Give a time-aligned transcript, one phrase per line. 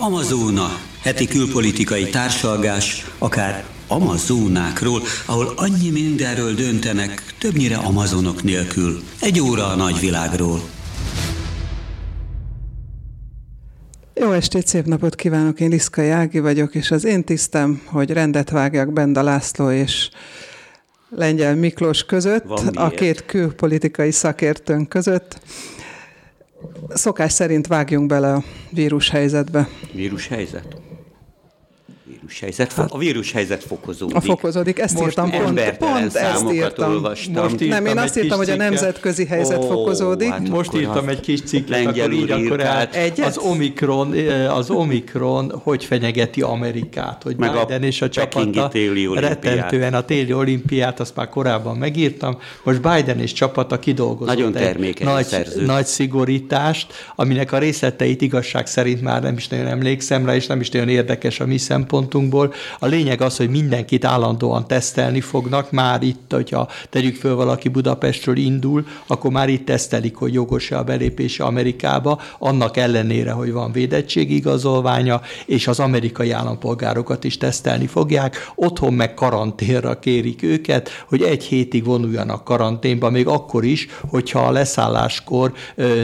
[0.00, 0.68] Amazóna,
[1.02, 9.02] heti külpolitikai társalgás, akár Amazónákról, ahol annyi mindenről döntenek, többnyire amazonok nélkül.
[9.20, 10.60] Egy óra a nagyvilágról.
[14.14, 15.60] Jó estét, szép napot kívánok!
[15.60, 20.10] Én Liszka Jági vagyok, és az én tisztem, hogy rendet vágjak Benda László és
[21.10, 25.40] Lengyel Miklós között, a két külpolitikai szakértőnk között.
[26.88, 29.68] Szokás szerint vágjunk bele a vírushelyzetbe.
[29.92, 30.76] Vírushelyzet?
[32.28, 34.16] Vírushelyzet, hát, a vírushelyzet fokozódik.
[34.16, 36.90] A fokozódik, ezt Most írtam, pont, pont ezt írtam.
[36.90, 37.42] Olvastam.
[37.42, 37.68] Most írtam.
[37.68, 40.28] Nem, én azt írtam, hogy a nemzetközi helyzet oh, fokozódik.
[40.28, 42.88] Hát Most írtam egy kis cikket, akkor így akkor el,
[43.22, 48.70] az Omikron, eh, az Omikron hogy fenyegeti Amerikát, hogy Meg Biden a és a csapata
[49.14, 55.00] rettentően a téli olimpiát, azt már korábban megírtam, most Biden és csapata kidolgozott Nagyon egy
[55.04, 55.26] nagy,
[55.66, 60.60] nagy szigorítást, aminek a részleteit igazság szerint már nem is nagyon emlékszem rá, és nem
[60.60, 62.52] is nagyon érdekes a mi szempont szempontunkból.
[62.78, 68.36] A lényeg az, hogy mindenkit állandóan tesztelni fognak, már itt, hogyha tegyük föl valaki Budapestről
[68.36, 75.20] indul, akkor már itt tesztelik, hogy jogos-e a belépése Amerikába, annak ellenére, hogy van védettségigazolványa,
[75.46, 78.52] és az amerikai állampolgárokat is tesztelni fogják.
[78.54, 84.50] Otthon meg karanténra kérik őket, hogy egy hétig vonuljanak karanténba, még akkor is, hogyha a
[84.50, 85.52] leszálláskor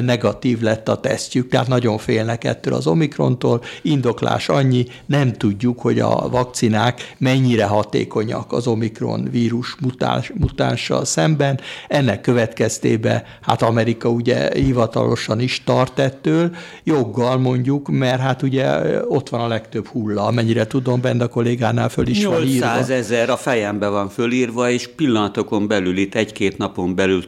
[0.02, 1.48] negatív lett a tesztjük.
[1.48, 3.62] Tehát nagyon félnek ettől az Omikrontól.
[3.82, 11.60] Indoklás annyi, nem tudjuk, hogy a vakcinák mennyire hatékonyak az Omikron vírus mutáns, mutánssal szemben.
[11.88, 16.50] Ennek következtében hát Amerika ugye hivatalosan is tart ettől,
[16.84, 21.88] joggal mondjuk, mert hát ugye ott van a legtöbb hulla, amennyire tudom, benne a kollégánál
[21.88, 22.66] föl is 800 van írva.
[22.66, 27.24] 800 ezer a fejembe van fölírva, és pillanatokon belül, itt egy-két napon belül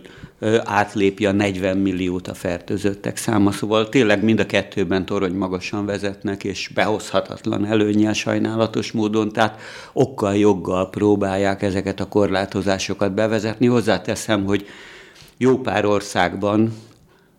[0.64, 6.44] átlépi a 40 milliót a fertőzöttek száma, szóval tényleg mind a kettőben torony magasan vezetnek,
[6.44, 9.60] és behozhatatlan előnyel sajnálatos módon, tehát
[9.92, 13.66] okkal, joggal próbálják ezeket a korlátozásokat bevezetni.
[13.66, 14.66] Hozzáteszem, hogy
[15.36, 16.74] jó pár országban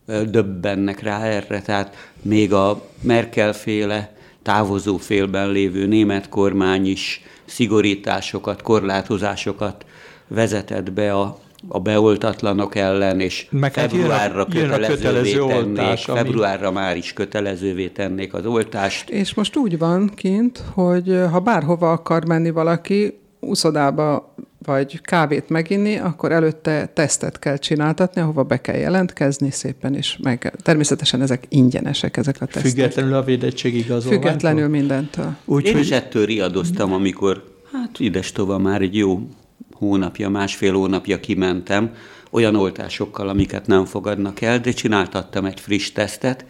[0.05, 8.61] döbbennek rá erre, tehát még a Merkel féle távozó félben lévő német kormány is szigorításokat,
[8.61, 9.85] korlátozásokat
[10.27, 15.31] vezetett be a a beoltatlanok ellen, és Meg hát februárra hát jön a, jön kötelezővé
[15.31, 16.19] kötelező tennék, oltás, ami...
[16.19, 19.09] februárra már is kötelezővé tennék az oltást.
[19.09, 24.35] És most úgy van kint, hogy ha bárhova akar menni valaki, úszodába
[24.65, 30.53] vagy kávét meginni, akkor előtte tesztet kell csináltatni, ahova be kell jelentkezni szépen, és meg
[30.63, 32.71] természetesen ezek ingyenesek, ezek a tesztek.
[32.71, 34.29] Függetlenül a védettség igazolványtól?
[34.31, 35.35] Függetlenül mindentől.
[35.45, 35.81] Úgy, Én hogy...
[35.81, 39.27] is ettől riadoztam, amikor hát ides tovább már egy jó
[39.77, 41.93] hónapja, másfél hónapja kimentem,
[42.31, 46.45] olyan oltásokkal, amiket nem fogadnak el, de csináltattam egy friss tesztet,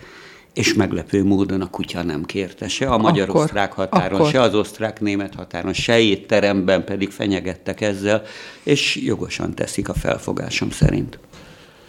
[0.53, 4.31] és meglepő módon a kutya nem kérte se a magyar-osztrák határon, akkor.
[4.31, 8.23] se az osztrák-német határon, se étteremben pedig fenyegettek ezzel,
[8.63, 11.19] és jogosan teszik a felfogásom szerint.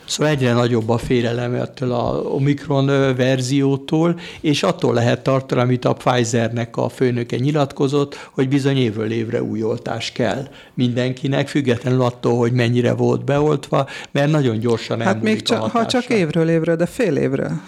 [0.09, 2.87] Szóval egyre nagyobb a félelem ettől a Omikron
[3.17, 9.43] verziótól, és attól lehet tartani, amit a Pfizernek a főnöke nyilatkozott, hogy bizony évről évre
[9.43, 15.43] új oltás kell mindenkinek, függetlenül attól, hogy mennyire volt beoltva, mert nagyon gyorsan Hát még
[15.43, 17.61] csak, ha csak évről évre, de fél évre.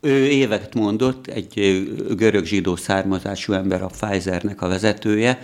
[0.00, 1.82] Ő évet mondott, egy
[2.16, 5.38] görög zsidó származású ember, a Pfizernek a vezetője,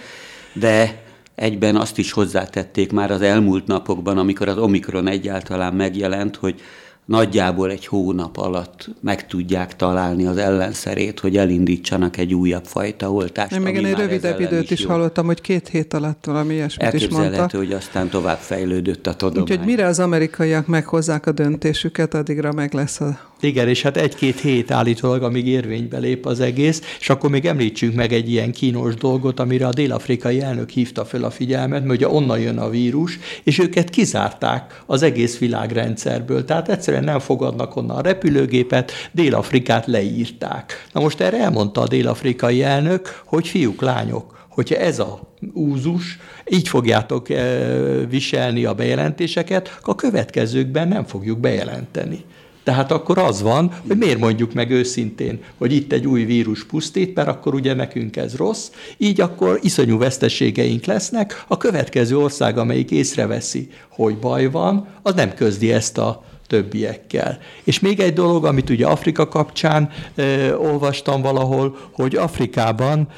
[0.53, 1.04] de
[1.35, 6.61] Egyben azt is hozzátették már az elmúlt napokban, amikor az Omikron egyáltalán megjelent, hogy
[7.05, 13.53] nagyjából egy hónap alatt meg tudják találni az ellenszerét, hogy elindítsanak egy újabb fajta oltást.
[13.53, 17.09] Én még egy rövidebb időt is, is hallottam, hogy két hét alatt valami ilyesmit is
[17.09, 17.51] mondtak.
[17.51, 19.43] hogy aztán tovább fejlődött a tudomány.
[19.43, 24.41] Úgyhogy mire az amerikaiak meghozzák a döntésüket, addigra meg lesz a igen, és hát egy-két
[24.41, 28.95] hét állítólag, amíg érvénybe lép az egész, és akkor még említsünk meg egy ilyen kínos
[28.95, 33.19] dolgot, amire a dél-afrikai elnök hívta fel a figyelmet, mert ugye onnan jön a vírus,
[33.43, 36.45] és őket kizárták az egész világrendszerből.
[36.45, 40.87] Tehát egyszerűen nem fogadnak onnan a repülőgépet, Dél-Afrikát leírták.
[40.93, 46.19] Na most erre elmondta a dél-afrikai elnök, hogy fiúk, lányok, hogyha ez a úzus,
[46.49, 47.27] így fogjátok
[48.09, 52.25] viselni a bejelentéseket, a következőkben nem fogjuk bejelenteni.
[52.65, 57.15] Tehát akkor az van, hogy miért mondjuk meg őszintén, hogy itt egy új vírus pusztít,
[57.15, 62.91] mert akkor ugye nekünk ez rossz, így akkor iszonyú veszteségeink lesznek, a következő ország, amelyik
[62.91, 67.39] észreveszi, hogy baj van, az nem közdi ezt a többiekkel.
[67.65, 73.09] És még egy dolog, amit ugye Afrika kapcsán ö, olvastam valahol, hogy Afrikában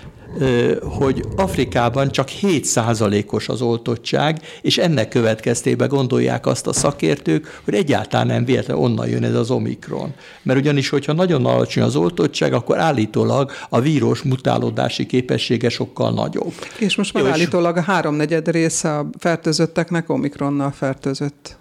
[0.99, 8.27] hogy Afrikában csak 7%-os az oltottság, és ennek következtében gondolják azt a szakértők, hogy egyáltalán
[8.27, 10.15] nem véletlenül onnan jön ez az omikron.
[10.43, 16.55] Mert ugyanis, hogyha nagyon alacsony az oltottság, akkor állítólag a vírus mutálódási képessége sokkal nagyobb.
[16.79, 21.57] És most már Jó, állítólag a háromnegyed része a fertőzötteknek omikronnal fertőzött.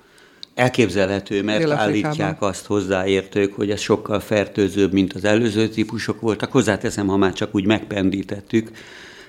[0.56, 6.52] Elképzelhető, mert állítják azt hozzáértők, hogy ez sokkal fertőzőbb, mint az előző típusok voltak.
[6.52, 8.72] Hozzáteszem, ha már csak úgy megpendítettük,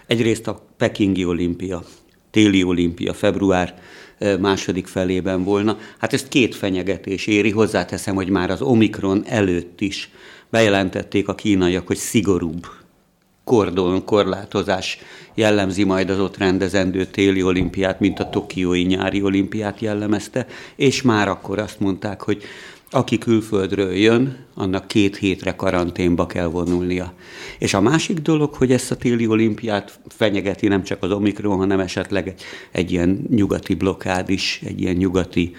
[0.06, 1.82] egyrészt a Pekingi olimpia,
[2.30, 3.78] téli olimpia február
[4.40, 5.78] második felében volna.
[5.98, 10.10] Hát ezt két fenyegetés éri, hozzáteszem, hogy már az Omikron előtt is
[10.50, 12.66] bejelentették a kínaiak, hogy szigorúbb
[13.46, 14.98] kordon, korlátozás
[15.34, 20.46] jellemzi majd az ott rendezendő téli olimpiát, mint a tokiói nyári olimpiát jellemezte,
[20.76, 22.42] és már akkor azt mondták, hogy
[22.90, 27.12] aki külföldről jön, annak két hétre karanténba kell vonulnia.
[27.58, 31.80] És a másik dolog, hogy ezt a téli olimpiát fenyegeti nem csak az Omikron, hanem
[31.80, 32.42] esetleg egy,
[32.72, 35.54] egy ilyen nyugati blokád is, egy ilyen nyugati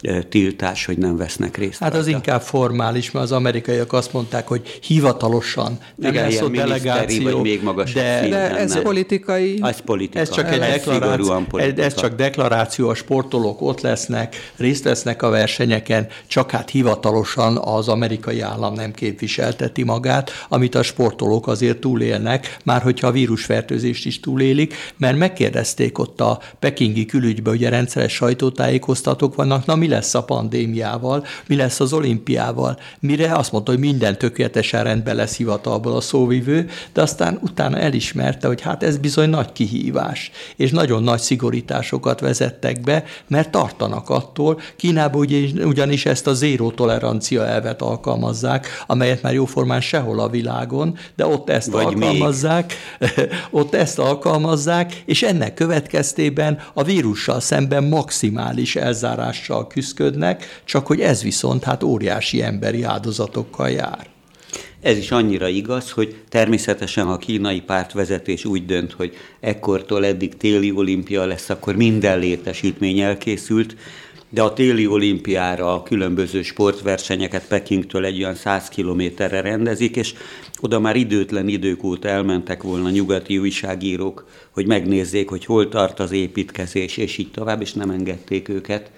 [0.00, 1.78] e, tiltás, hogy nem vesznek részt.
[1.78, 6.52] Hát az inkább formális, mert az amerikaiak azt mondták, hogy hivatalosan nem Igen, lesz ott
[6.52, 7.62] delegáció, vagy még
[7.94, 8.82] de, de ez nem.
[8.82, 9.58] politikai.
[9.62, 10.18] Ez politika.
[10.18, 11.82] Ez csak, egy deklaráció, politika.
[11.82, 17.88] ez csak deklaráció, a sportolók ott lesznek, részt vesznek a versenyeken, csak hát hivatalosan az
[17.88, 24.20] amerikai állam nem képviselteti magát, amit a sportolók azért túlélnek, már hogyha a vírusfertőzést is
[24.20, 30.24] túlélik, mert megkérdezték ott a pekingi külügybe, ugye rendszeres sajtótájékoztatók vannak, na mi lesz a
[30.24, 36.00] pandémiával, mi lesz az olimpiával, mire azt mondta, hogy minden tökéletesen rendben lesz hivatalból a
[36.00, 42.20] szóvivő, de aztán utána elismerte, hogy hát ez bizony nagy kihívás, és nagyon nagy szigorításokat
[42.20, 45.26] vezettek be, mert tartanak attól, Kínában
[45.64, 51.26] ugyanis ezt a zéró tolerancia elvet alkalmaz alkalmazzák, amelyet már jóformán sehol a világon, de
[51.26, 52.72] ott ezt Vagy alkalmazzák,
[53.50, 61.22] ott ezt alkalmazzák, és ennek következtében a vírussal szemben maximális elzárással küzdködnek, csak hogy ez
[61.22, 64.10] viszont hát óriási emberi áldozatokkal jár.
[64.80, 70.36] Ez is annyira igaz, hogy természetesen, ha a kínai pártvezetés úgy dönt, hogy ekkortól eddig
[70.36, 73.76] téli olimpia lesz, akkor minden létesítmény elkészült,
[74.34, 80.14] de a téli olimpiára a különböző sportversenyeket Pekingtől egy olyan 100 kilométerre rendezik, és
[80.60, 86.12] oda már időtlen idők óta elmentek volna nyugati újságírók, hogy megnézzék, hogy hol tart az
[86.12, 88.90] építkezés, és így tovább, és nem engedték őket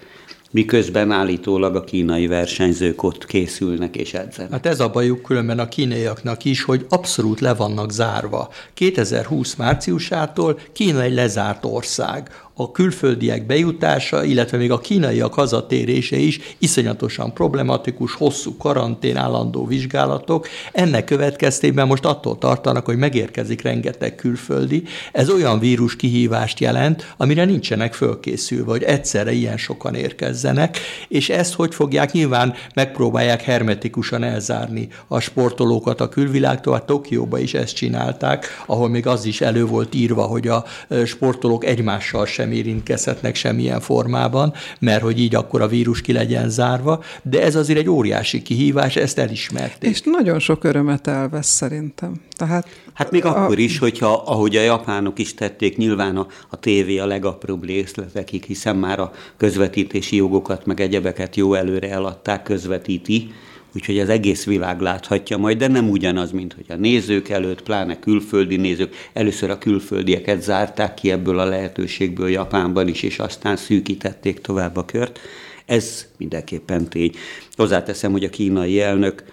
[0.55, 4.51] miközben állítólag a kínai versenyzők ott készülnek és edzenek.
[4.51, 8.49] Hát ez a bajuk különben a kínaiaknak is, hogy abszolút le vannak zárva.
[8.73, 16.39] 2020 márciusától Kína egy lezárt ország a külföldiek bejutása, illetve még a kínaiak hazatérése is
[16.57, 20.47] iszonyatosan problematikus, hosszú karantén, állandó vizsgálatok.
[20.71, 24.83] Ennek következtében most attól tartanak, hogy megérkezik rengeteg külföldi.
[25.11, 31.53] Ez olyan vírus kihívást jelent, amire nincsenek fölkészülve, hogy egyszerre ilyen sokan érkezzenek, és ezt
[31.53, 32.11] hogy fogják?
[32.11, 38.89] Nyilván megpróbálják hermetikusan elzárni a sportolókat a külvilágtól, a hát Tokióba is ezt csinálták, ahol
[38.89, 40.65] még az is elő volt írva, hogy a
[41.05, 46.49] sportolók egymással sem sem érintkezhetnek semmilyen formában, mert hogy így akkor a vírus ki legyen
[46.49, 49.89] zárva, de ez azért egy óriási kihívás, ezt elismerték.
[49.89, 52.21] És nagyon sok örömet elvesz szerintem.
[52.35, 53.43] Tehát hát még a...
[53.43, 58.43] akkor is, hogyha ahogy a japánok is tették, nyilván a, a tévé a legapróbb részletekig,
[58.43, 63.31] hiszen már a közvetítési jogokat, meg egyebeket jó előre eladták, közvetíti,
[63.75, 67.99] úgyhogy az egész világ láthatja majd, de nem ugyanaz, mint hogy a nézők előtt, pláne
[67.99, 74.41] külföldi nézők, először a külföldieket zárták ki ebből a lehetőségből Japánban is, és aztán szűkítették
[74.41, 75.19] tovább a kört.
[75.65, 77.11] Ez mindenképpen tény.
[77.55, 79.23] Hozzáteszem, hogy a kínai elnök,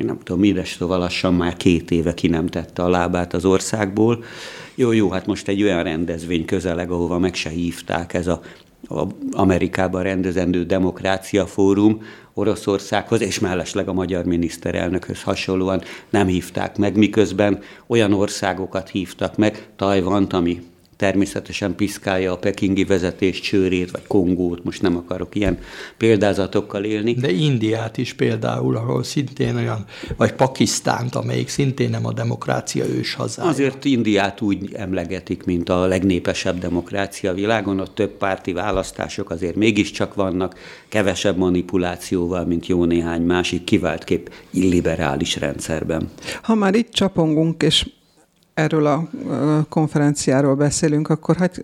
[0.00, 4.24] én nem tudom, mindestova lassan már két éve ki nem tette a lábát az országból.
[4.74, 8.40] Jó, jó, hát most egy olyan rendezvény közeleg, ahova meg se hívták, ez a
[9.32, 12.02] Amerikában rendezendő demokrácia fórum
[12.34, 19.68] Oroszországhoz, és mellesleg a magyar miniszterelnökhöz hasonlóan nem hívták meg, miközben olyan országokat hívtak meg,
[19.76, 20.60] Tajvant, ami
[21.00, 25.58] természetesen piszkálja a pekingi vezetés csőrét, vagy Kongót, most nem akarok ilyen
[25.96, 27.14] példázatokkal élni.
[27.14, 29.84] De Indiát is például, ahol szintén olyan,
[30.16, 33.48] vagy Pakisztánt, amelyik szintén nem a demokrácia ős hazája.
[33.48, 39.56] Azért Indiát úgy emlegetik, mint a legnépesebb demokrácia a világon, ott több párti választások azért
[39.56, 40.54] mégiscsak vannak,
[40.88, 46.10] kevesebb manipulációval, mint jó néhány másik kiváltképp illiberális rendszerben.
[46.42, 47.86] Ha már itt csapongunk, és
[48.54, 49.08] erről a
[49.68, 51.62] konferenciáról beszélünk, akkor hát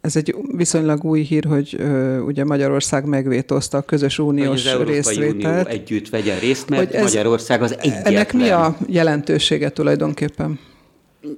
[0.00, 4.86] ez egy viszonylag új hír, hogy ö, ugye Magyarország megvétózta a közös uniós hogy az
[4.86, 5.66] részvételt.
[5.66, 8.14] Unió együtt vegyen részt, mert ez, Magyarország az egyetlen.
[8.14, 10.58] Ennek mi a jelentősége tulajdonképpen?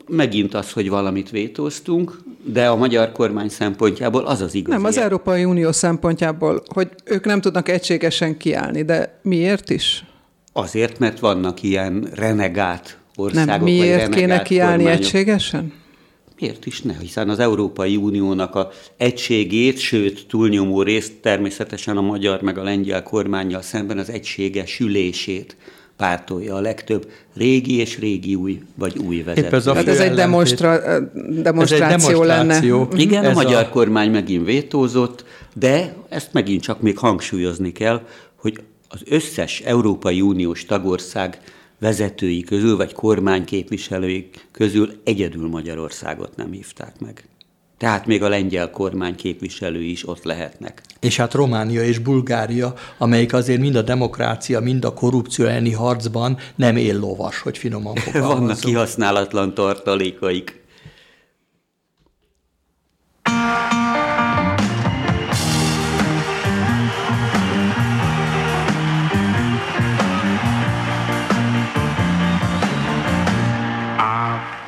[0.08, 4.74] megint az, hogy valamit vétóztunk, de a magyar kormány szempontjából az az igaz.
[4.74, 10.04] Nem, az Európai Unió szempontjából, hogy ők nem tudnak egységesen kiállni, de miért is?
[10.52, 13.50] Azért, mert vannak ilyen renegát országok.
[13.50, 15.00] Nem, miért vagy kéne kiállni kormányok.
[15.00, 15.72] egységesen?
[16.40, 16.94] Miért is ne?
[17.00, 23.02] Hiszen az Európai Uniónak a egységét, sőt túlnyomó részt természetesen a magyar meg a lengyel
[23.02, 25.56] kormányjal szemben az egységesülését
[26.00, 29.56] pártolja a legtöbb régi és régi új, vagy új vezető.
[29.56, 30.78] ez, hát ez egy demonstra,
[31.42, 32.86] demonstráció, ez egy demonstráció lenne.
[32.96, 33.68] Igen, ez a magyar a...
[33.68, 35.24] kormány megint vétózott,
[35.54, 38.00] de ezt megint csak még hangsúlyozni kell,
[38.36, 41.40] hogy az összes Európai Uniós tagország
[41.80, 47.24] vezetői közül, vagy kormányképviselői közül egyedül Magyarországot nem hívták meg.
[47.80, 50.82] Tehát még a lengyel kormány képviselői is ott lehetnek.
[51.00, 56.38] És hát Románia és Bulgária, amelyik azért mind a demokrácia, mind a korrupció elleni harcban
[56.54, 58.38] nem él lovas, hogy finoman fogalmazom.
[58.38, 60.60] Vannak kihasználatlan tartalékaik.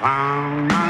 [0.03, 0.82] Két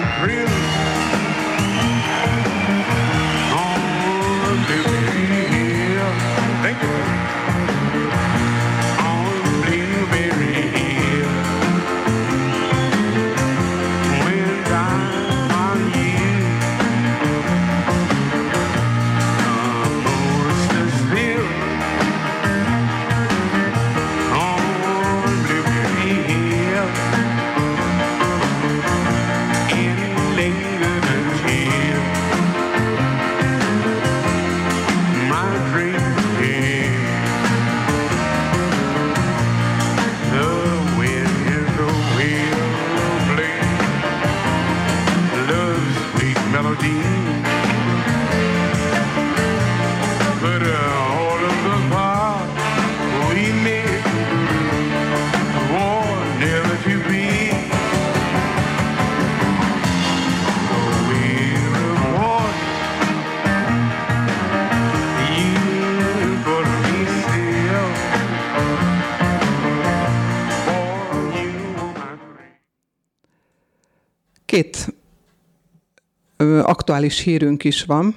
[76.82, 78.14] aktuális hírünk is van.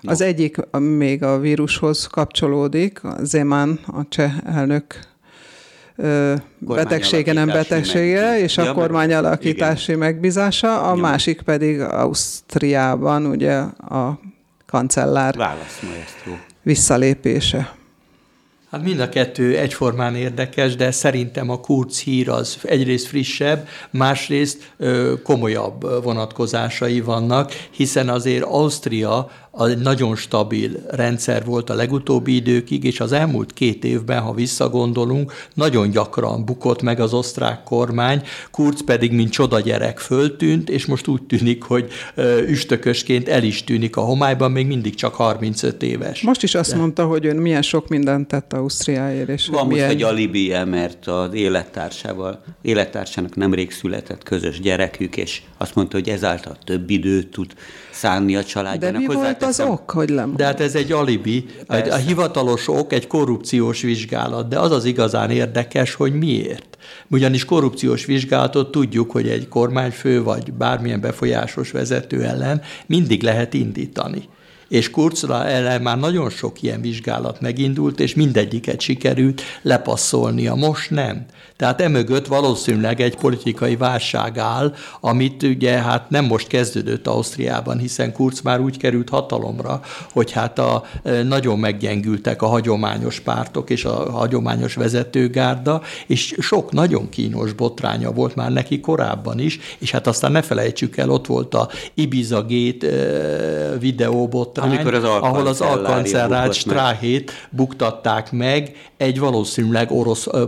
[0.00, 0.10] No.
[0.10, 4.98] Az egyik még a vírushoz kapcsolódik, Zeman, a cseh elnök
[6.58, 11.00] betegsége, nem betegsége, és a kormányalakítási megbízása, a ja.
[11.00, 14.20] másik pedig Ausztriában, ugye a
[14.66, 15.82] kancellár Válasz,
[16.62, 17.74] visszalépése.
[18.70, 24.72] Hát mind a kettő egyformán érdekes, de szerintem a Kurz hír az egyrészt frissebb, másrészt
[24.76, 32.84] ö, komolyabb vonatkozásai vannak, hiszen azért Ausztria egy nagyon stabil rendszer volt a legutóbbi időkig,
[32.84, 38.84] és az elmúlt két évben, ha visszagondolunk, nagyon gyakran bukott meg az osztrák kormány, Kurz
[38.84, 41.90] pedig, mint csoda gyerek föltűnt, és most úgy tűnik, hogy
[42.46, 46.22] üstökösként el is tűnik a homályban, még mindig csak 35 éves.
[46.22, 46.76] Most is azt De...
[46.76, 49.28] mondta, hogy ön milyen sok mindent tett Ausztriáért.
[49.28, 49.86] És Van milyen...
[49.86, 56.08] most egy alibije, mert az élettársával, élettársának nemrég született közös gyerekük, és azt mondta, hogy
[56.08, 57.54] ezáltal több időt tud
[58.00, 59.00] szánni a családjának.
[59.00, 60.36] De mi volt az ok, hogy nem?
[60.36, 61.46] De hát ez egy alibi.
[61.66, 61.94] Persze.
[61.94, 66.78] A hivatalos ok egy korrupciós vizsgálat, de az az igazán érdekes, hogy miért.
[67.08, 74.28] Ugyanis korrupciós vizsgálatot tudjuk, hogy egy kormányfő vagy bármilyen befolyásos vezető ellen mindig lehet indítani
[74.68, 80.54] és Kurzra ellen már nagyon sok ilyen vizsgálat megindult, és mindegyiket sikerült lepasszolnia.
[80.54, 81.26] Most nem.
[81.60, 88.12] Tehát emögött valószínűleg egy politikai válság áll, amit ugye hát nem most kezdődött Ausztriában, hiszen
[88.12, 89.80] Kurz már úgy került hatalomra,
[90.12, 96.72] hogy hát a, e, nagyon meggyengültek a hagyományos pártok és a hagyományos vezetőgárda, és sok
[96.72, 101.26] nagyon kínos botránya volt már neki korábban is, és hát aztán ne felejtsük el, ott
[101.26, 109.18] volt a Ibiza Gate e, videóbotrány, Amikor az ahol az alkancellárt Stráhét buktatták meg egy
[109.18, 110.46] valószínűleg orosz e,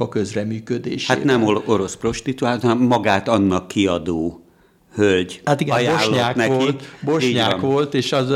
[0.00, 1.14] a közreműködésére.
[1.14, 4.42] Hát nem orosz prostituált, hanem magát annak kiadó
[4.94, 5.40] hölgy.
[5.44, 6.54] Hát igen, bosnyák neki.
[6.54, 8.30] volt, bosnyák volt, és az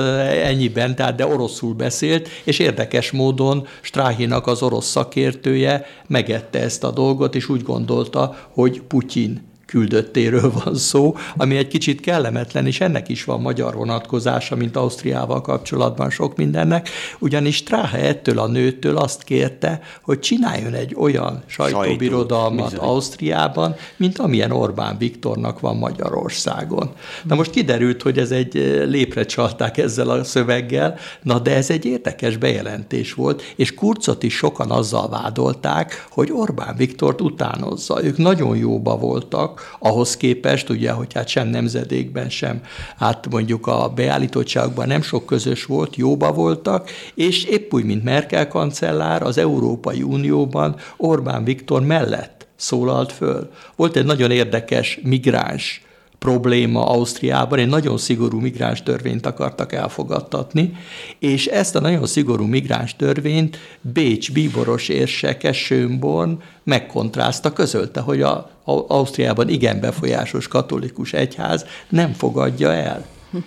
[0.44, 6.90] ennyiben, tehát de oroszul beszélt, és érdekes módon Stráhinak az orosz szakértője megette ezt a
[6.90, 13.08] dolgot, és úgy gondolta, hogy Putyin küldöttéről van szó, ami egy kicsit kellemetlen, és ennek
[13.08, 16.88] is van magyar vonatkozása, mint Ausztriával kapcsolatban sok mindennek,
[17.18, 24.18] ugyanis Strahe ettől a nőtől azt kérte, hogy csináljon egy olyan sajtóbirodalmat Sajtó, Ausztriában, mint
[24.18, 26.90] amilyen Orbán Viktornak van Magyarországon.
[27.22, 31.70] Na most kiderült, hogy ez egy eh, lépre csalták ezzel a szöveggel, na de ez
[31.70, 38.04] egy érdekes bejelentés volt, és Kurcot is sokan azzal vádolták, hogy Orbán Viktort utánozza.
[38.04, 42.62] Ők nagyon jóba voltak, ahhoz képest, ugye, hogy hát sem nemzedékben, sem
[42.96, 48.48] hát mondjuk a beállítottságban nem sok közös volt, jóba voltak, és épp úgy, mint Merkel
[48.48, 53.50] kancellár az Európai Unióban Orbán Viktor mellett szólalt föl.
[53.76, 55.82] Volt egy nagyon érdekes migráns
[56.22, 60.72] probléma Ausztriában, egy nagyon szigorú migráns törvényt akartak elfogadtatni,
[61.18, 68.32] és ezt a nagyon szigorú migráns törvényt Bécs bíboros érseke Schönborn megkontrázta, közölte, hogy a,
[68.64, 73.06] a Ausztriában igen befolyásos katolikus egyház nem fogadja el.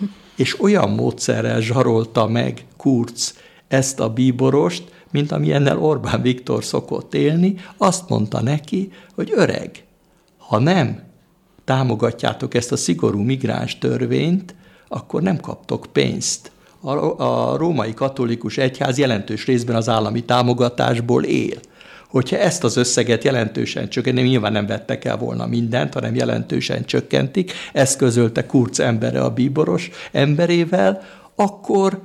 [0.43, 7.55] és olyan módszerrel zsarolta meg Kurz ezt a bíborost, mint amilyennel Orbán Viktor szokott élni,
[7.77, 9.83] azt mondta neki, hogy öreg,
[10.37, 11.04] ha nem
[11.65, 14.55] támogatjátok ezt a szigorú migráns törvényt,
[14.87, 16.51] akkor nem kaptok pénzt.
[16.79, 21.57] A, a római katolikus egyház jelentős részben az állami támogatásból él.
[22.09, 27.51] Hogyha ezt az összeget jelentősen csökkenteni, nyilván nem vettek el volna mindent, hanem jelentősen csökkentik,
[27.73, 31.01] ezt közölte Kurz embere a bíboros emberével,
[31.35, 32.01] akkor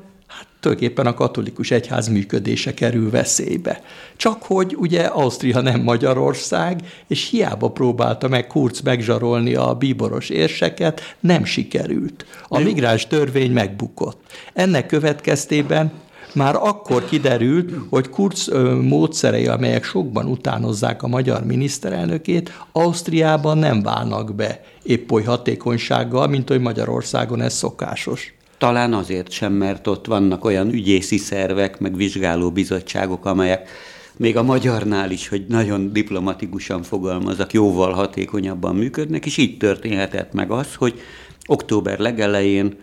[0.61, 3.83] tulajdonképpen a katolikus egyház működése kerül veszélybe.
[4.17, 11.17] Csak hogy ugye Ausztria nem Magyarország, és hiába próbálta meg Kurz megzsarolni a bíboros érseket,
[11.21, 12.27] nem sikerült.
[12.49, 14.21] A migráns törvény megbukott.
[14.53, 15.93] Ennek következtében
[16.35, 24.35] már akkor kiderült, hogy Kurz módszerei, amelyek sokban utánozzák a magyar miniszterelnökét, Ausztriában nem válnak
[24.35, 28.35] be épp oly hatékonysággal, mint hogy Magyarországon ez szokásos.
[28.61, 33.69] Talán azért sem, mert ott vannak olyan ügyészi szervek, meg vizsgáló bizottságok, amelyek
[34.17, 40.51] még a magyarnál is, hogy nagyon diplomatikusan fogalmazak, jóval hatékonyabban működnek, és így történhetett meg
[40.51, 41.01] az, hogy
[41.47, 42.77] október legelején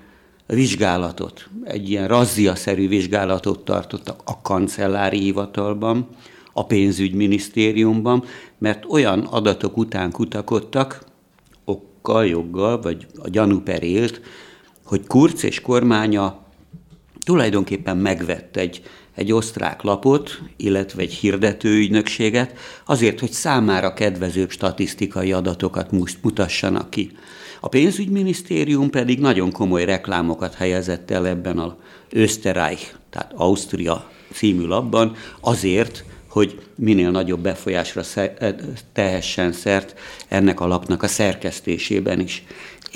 [0.45, 6.07] vizsgálatot, egy ilyen razzia-szerű vizsgálatot tartottak a kancellári hivatalban,
[6.53, 8.23] a pénzügyminisztériumban,
[8.57, 11.03] mert olyan adatok után kutakodtak,
[11.65, 14.21] okkal, joggal, vagy a gyanúper élt,
[14.87, 16.45] hogy Kurz és kormánya
[17.25, 18.81] tulajdonképpen megvett egy,
[19.15, 22.53] egy osztrák lapot, illetve egy hirdetőügynökséget,
[22.85, 27.11] azért, hogy számára kedvezőbb statisztikai adatokat mutassanak ki.
[27.59, 31.77] A pénzügyminisztérium pedig nagyon komoly reklámokat helyezett el ebben a
[32.09, 38.01] Österreich, tehát Ausztria című lapban, azért, hogy minél nagyobb befolyásra
[38.93, 42.43] tehessen szert ennek a lapnak a szerkesztésében is.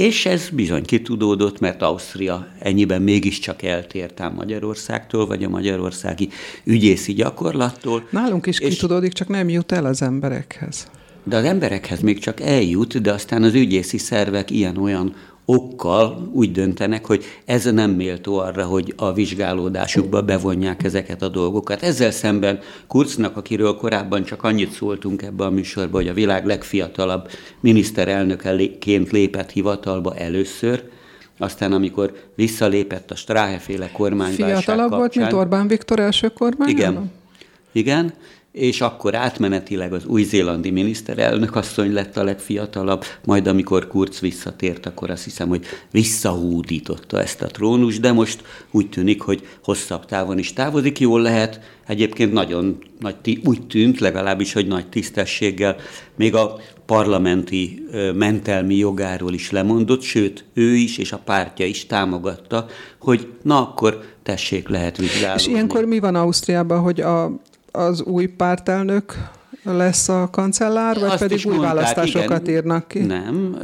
[0.02, 6.30] És ez bizony kitudódott, mert Ausztria ennyiben mégiscsak eltért Magyarországtól, vagy a magyarországi
[6.64, 8.08] ügyészi gyakorlattól.
[8.10, 10.88] Nálunk is és kitudódik, csak nem jut el az emberekhez.
[11.24, 17.06] De az emberekhez még csak eljut, de aztán az ügyészi szervek ilyen-olyan okkal úgy döntenek,
[17.06, 21.84] hogy ez nem méltó arra, hogy a vizsgálódásukba bevonják ezeket a dolgokat.
[21.84, 27.30] Ezzel szemben Kurznak, akiről korábban csak annyit szóltunk ebbe a műsorba, hogy a világ legfiatalabb
[27.60, 30.84] miniszterelnökeként lépett hivatalba először,
[31.38, 36.70] aztán, amikor visszalépett a Stráheféle kormányválság Fiatalabb kapcsán, volt, mint Orbán Viktor első kormány?
[36.70, 37.12] Igen.
[37.72, 38.14] Igen,
[38.52, 45.10] és akkor átmenetileg az új-zélandi miniszterelnök asszony lett a legfiatalabb, majd amikor Kurz visszatért, akkor
[45.10, 50.54] azt hiszem, hogy visszahúdította ezt a trónus, de most úgy tűnik, hogy hosszabb távon is
[50.54, 55.76] távozik, jól lehet, egyébként nagyon nagy, úgy tűnt legalábbis, hogy nagy tisztességgel,
[56.16, 62.66] még a parlamenti mentelmi jogáról is lemondott, sőt, ő is és a pártja is támogatta,
[63.00, 65.42] hogy na akkor tessék, lehet vizsgálni.
[65.42, 67.32] És ilyenkor mi van Ausztriában, hogy a
[67.72, 69.30] az új pártelnök
[69.64, 73.00] lesz a kancellár, vagy Azt pedig új mondták, választásokat igen, írnak ki?
[73.00, 73.58] Nem,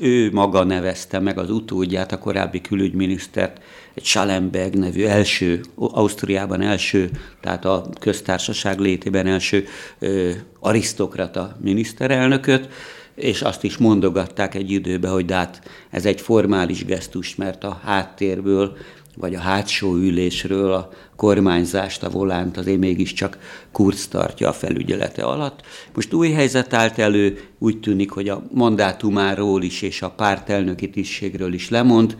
[0.00, 3.60] ő maga nevezte meg az utódját, a korábbi külügyminisztert,
[3.94, 9.64] egy Schallenberg nevű első, Ausztriában első, tehát a köztársaság létében első
[9.98, 12.68] ö, arisztokrata miniszterelnököt,
[13.14, 18.76] és azt is mondogatták egy időben, hogy hát ez egy formális gesztus, mert a háttérből
[19.16, 23.38] vagy a hátsó ülésről a kormányzást, a volánt azért mégiscsak
[23.72, 25.60] kurz tartja a felügyelete alatt.
[25.94, 31.52] Most új helyzet állt elő, úgy tűnik, hogy a mandátumáról is és a pártelnöki tisztségről
[31.52, 32.16] is lemond,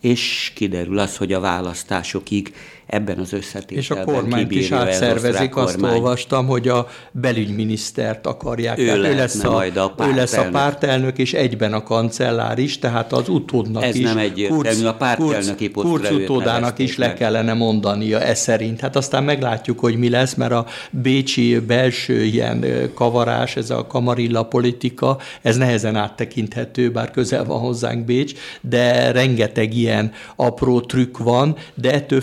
[0.00, 2.54] és kiderül az, hogy a választásokig
[2.88, 8.78] ebben az összetételben És a kormányt is átszervezik, azt olvastam, hogy a belügyminisztert akarják.
[8.78, 12.58] Ő, tehát ő lesz a, majd a ő lesz a pártelnök, és egyben a kancellár
[12.58, 14.04] is, tehát az utódnak Ez is.
[14.04, 18.80] nem egyértelmű, a pártelnöki Kurz utódának is le kellene mondania e szerint.
[18.80, 24.42] Hát aztán meglátjuk, hogy mi lesz, mert a bécsi belső ilyen kavarás, ez a kamarilla
[24.42, 31.56] politika, ez nehezen áttekinthető, bár közel van hozzánk Bécs, de rengeteg ilyen apró trükk van,
[31.74, 32.20] de ettől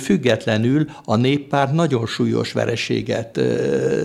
[0.56, 3.40] függetlenül a néppárt nagyon súlyos vereséget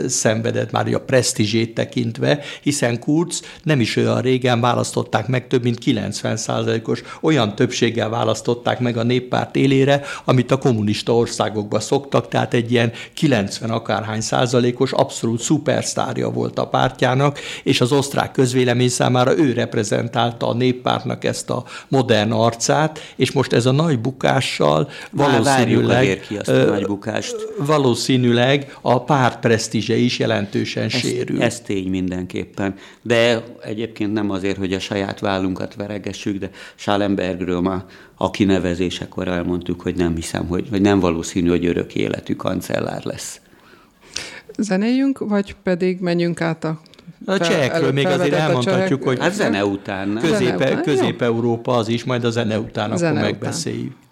[0.07, 5.79] szenvedett már a presztízsét tekintve, hiszen Kurz nem is olyan régen választották meg, több mint
[5.79, 6.39] 90
[6.85, 12.73] os olyan többséggel választották meg a néppárt élére, amit a kommunista országokban szoktak, tehát egy
[12.73, 19.53] ilyen 90 akárhány százalékos abszolút szupersztárja volt a pártjának, és az osztrák közvélemény számára ő
[19.53, 26.48] reprezentálta a néppártnak ezt a modern arcát, és most ez a nagy bukással valószínűleg, azt
[26.48, 27.37] a nagy bukást.
[27.59, 31.42] valószínűleg a párt presztízse is jelentősen ez, sérül.
[31.42, 32.74] Ez tény mindenképpen.
[33.03, 39.81] De egyébként nem azért, hogy a saját vállunkat veregessük, de Schallenbergről már a kinevezésekor elmondtuk,
[39.81, 43.40] hogy nem hiszem, hogy, hogy nem valószínű, hogy örök életű kancellár lesz.
[44.59, 46.81] Zenéljünk, vagy pedig menjünk át a
[47.24, 50.18] a csehekről még azért elmondhatjuk, hogy hát zene után.
[50.20, 53.85] Közép- Közép-Európa az is, majd a zene után zene akkor megbeszéljük.
[53.87, 53.96] Után.
[53.96, 54.10] Ha.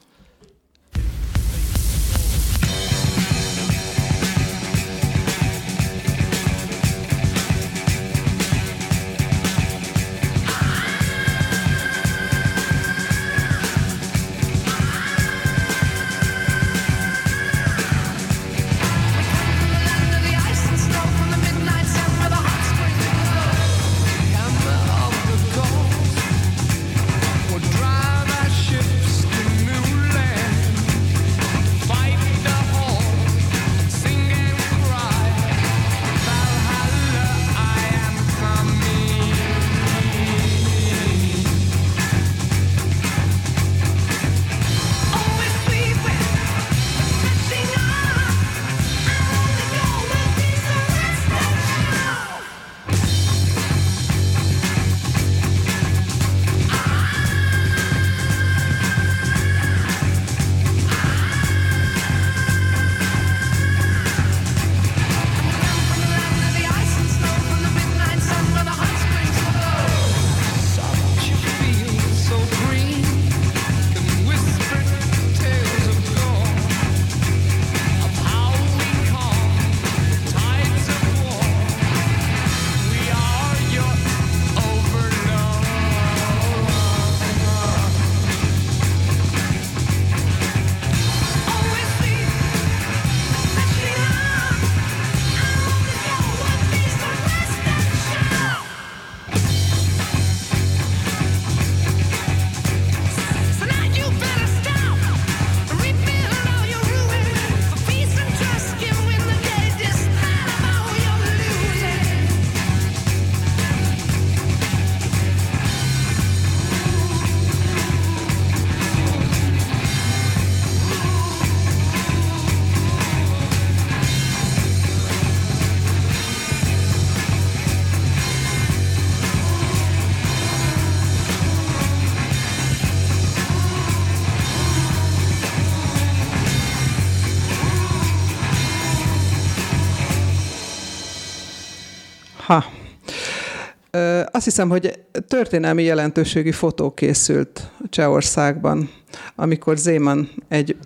[144.38, 144.98] Azt hiszem, hogy
[145.29, 148.90] történelmi jelentőségi fotó készült Csehországban,
[149.37, 150.77] amikor Zéman egy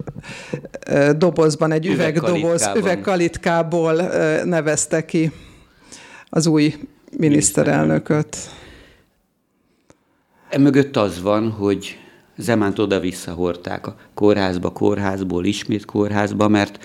[1.17, 3.93] dobozban, egy üvegdoboz, üvegkalitkából
[4.45, 5.33] nevezte ki
[6.29, 6.75] az új
[7.17, 8.37] miniszterelnököt.
[10.51, 11.99] Emögött az van, hogy
[12.37, 16.79] Zemánt oda-vissza hordták a kórházba, kórházból, ismét kórházba, mert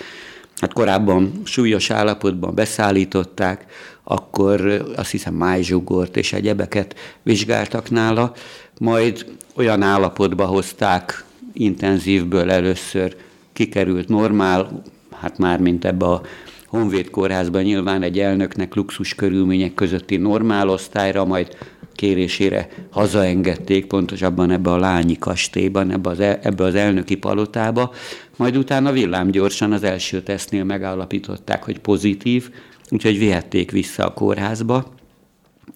[0.56, 3.66] hát korábban súlyos állapotban beszállították,
[4.10, 8.34] akkor azt hiszem májzsugort és egyebeket vizsgáltak nála,
[8.80, 13.15] majd olyan állapotba hozták intenzívből először
[13.54, 16.22] kikerült normál, hát már mint ebbe a
[16.67, 21.58] Honvéd kórházban nyilván egy elnöknek luxus körülmények közötti normál osztályra, majd
[21.96, 27.93] kérésére hazaengedték, pontosabban ebbe a lányi kastélyban, ebbe az, el, ebbe az elnöki palotába,
[28.36, 32.50] majd utána villámgyorsan az első tesztnél megállapították, hogy pozitív,
[32.89, 34.95] úgyhogy vihették vissza a kórházba,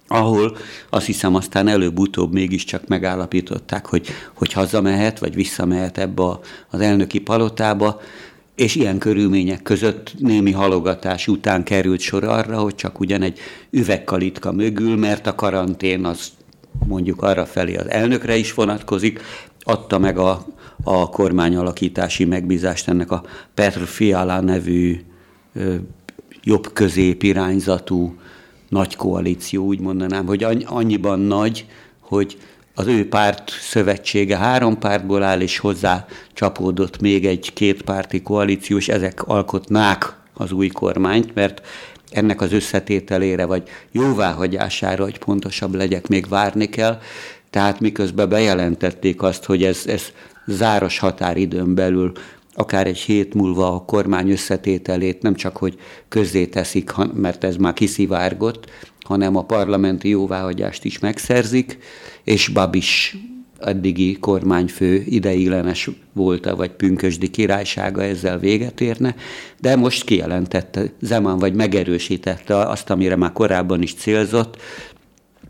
[0.07, 0.57] ahol
[0.89, 6.23] azt hiszem aztán előbb-utóbb mégiscsak megállapították, hogy, hogy hazamehet, vagy visszamehet ebbe
[6.69, 8.01] az elnöki palotába,
[8.55, 14.51] és ilyen körülmények között némi halogatás után került sor arra, hogy csak ugyan egy üvegkalitka
[14.51, 16.31] mögül, mert a karantén az
[16.87, 19.21] mondjuk arra felé az elnökre is vonatkozik,
[19.63, 20.45] adta meg a,
[20.83, 25.01] a kormányalakítási megbízást ennek a Petr Fiala nevű
[26.45, 28.15] ö, jobb-közép irányzatú
[28.69, 31.65] nagy koalíció, úgy mondanám, hogy annyiban nagy,
[31.99, 32.37] hogy
[32.75, 38.89] az ő párt szövetsége három pártból áll, és hozzá csapódott még egy kétpárti koalíció, és
[38.89, 41.61] ezek alkotnák az új kormányt, mert
[42.11, 46.99] ennek az összetételére, vagy jóváhagyására, hogy pontosabb legyek, még várni kell.
[47.49, 50.01] Tehát miközben bejelentették azt, hogy ez, ez
[50.45, 52.11] záros határidőn belül
[52.61, 58.69] akár egy hét múlva a kormány összetételét nem csak, hogy közzéteszik, mert ez már kiszivárgott,
[58.99, 61.77] hanem a parlamenti jóváhagyást is megszerzik,
[62.23, 63.17] és Babis
[63.59, 69.15] addigi kormányfő ideiglenes volt vagy pünkösdi királysága ezzel véget érne,
[69.59, 74.61] de most kijelentette Zeman, vagy megerősítette azt, amire már korábban is célzott,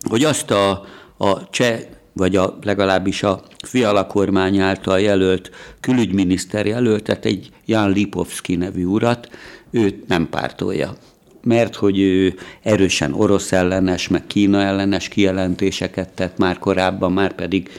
[0.09, 0.85] hogy azt a,
[1.17, 1.79] a cseh
[2.13, 9.29] vagy a, legalábbis a Fiala kormány által jelölt külügyminiszter jelöltet, egy Jan Lipovski nevű urat,
[9.71, 10.95] őt nem pártolja.
[11.43, 17.69] Mert hogy ő erősen orosz ellenes, meg Kína ellenes kijelentéseket tett már korábban, már pedig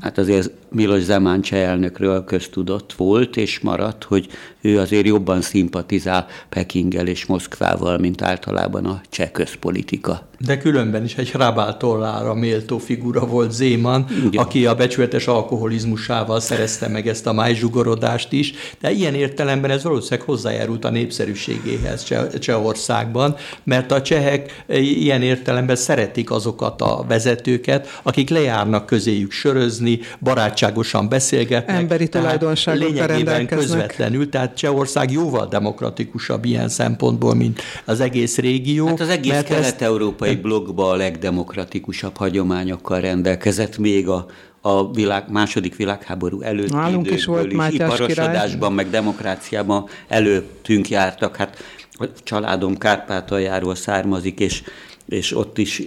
[0.00, 4.28] hát azért Milos Zeman cseh elnökről köztudott volt, és maradt, hogy
[4.62, 10.30] ő azért jobban szimpatizál Pekinggel és Moszkvával, mint általában a cseh közpolitika.
[10.38, 14.42] De különben is egy hrabál tollára méltó figura volt Zéman, Igen.
[14.42, 20.26] aki a becsületes alkoholizmusával szerezte meg ezt a májzsugorodást is, de ilyen értelemben ez valószínűleg
[20.26, 28.86] hozzájárult a népszerűségéhez Csehországban, mert a csehek ilyen értelemben szeretik azokat a vezetőket, akik lejárnak
[28.86, 31.76] közéjük sörözni, barátságosan beszélgetnek.
[31.76, 38.86] Emberi tulajdonságokkal lényegében közvetlenül, tehát Csehország jóval demokratikusabb ilyen szempontból, mint az egész régió.
[38.86, 40.40] Hát az egész kelet-európai ezt...
[40.40, 44.26] blogban a legdemokratikusabb hagyományokkal rendelkezett még a,
[44.60, 48.74] a világ, második világháború előtt Nálunk is volt is, iparosodásban, király.
[48.74, 51.36] meg demokráciában előttünk jártak.
[51.36, 51.56] Hát
[51.92, 54.62] a családom Kárpátaljáról származik, és
[55.08, 55.82] és ott is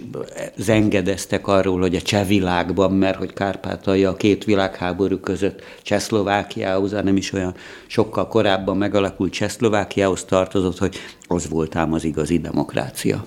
[0.56, 7.16] zengedeztek arról, hogy a cseh világban, mert hogy Kárpátalja a két világháború között Csehszlovákiához, nem
[7.16, 7.54] is olyan
[7.86, 13.24] sokkal korábban megalakult Csehszlovákiához tartozott, hogy az volt ám az igazi demokrácia.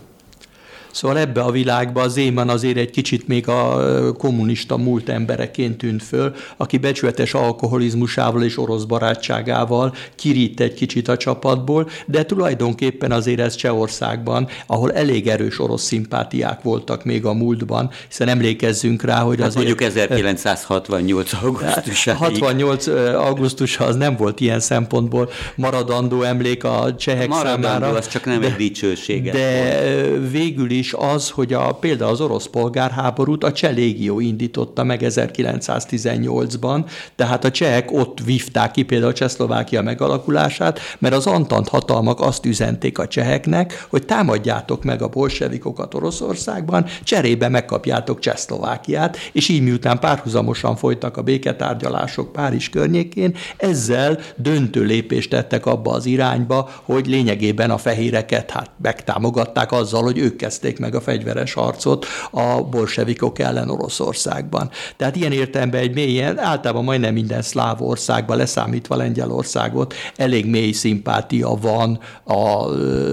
[0.92, 6.04] Szóval ebbe a világba az Éman azért egy kicsit még a kommunista múlt embereként tűnt
[6.04, 13.40] föl, aki becsületes alkoholizmusával és orosz barátságával kirít egy kicsit a csapatból, de tulajdonképpen azért
[13.40, 19.40] ez Csehországban, ahol elég erős orosz szimpátiák voltak még a múltban, hiszen emlékezzünk rá, hogy
[19.40, 19.66] hát azért...
[19.66, 21.34] mondjuk 1968.
[21.34, 22.06] augusztus.
[22.06, 22.88] 68.
[23.16, 27.98] augusztusa az nem volt ilyen szempontból maradandó emlék a csehek maradandó, számára.
[27.98, 30.32] az csak nem de, egy dicsőséget De volt.
[30.32, 35.00] végül is is az, hogy a, például az orosz polgárháborút a cseh légió indította meg
[35.04, 42.20] 1918-ban, tehát a csehek ott vívták ki például a Csehszlovákia megalakulását, mert az Antant hatalmak
[42.20, 49.64] azt üzenték a cseheknek, hogy támadjátok meg a bolsevikokat Oroszországban, cserébe megkapjátok Csehszlovákiát, és így
[49.64, 57.08] miután párhuzamosan folytak a béketárgyalások Párizs környékén, ezzel döntő lépést tettek abba az irányba, hogy
[57.08, 63.40] lényegében a fehéreket hát megtámogatták azzal, hogy ők kezdték meg a fegyveres harcot a bolsevikok
[63.40, 64.70] ellen Oroszországban.
[64.98, 71.58] Tehát ilyen értelemben egy mélyen, általában majdnem minden szláv országban, leszámítva Lengyelországot, elég mély szimpátia
[71.62, 72.66] van a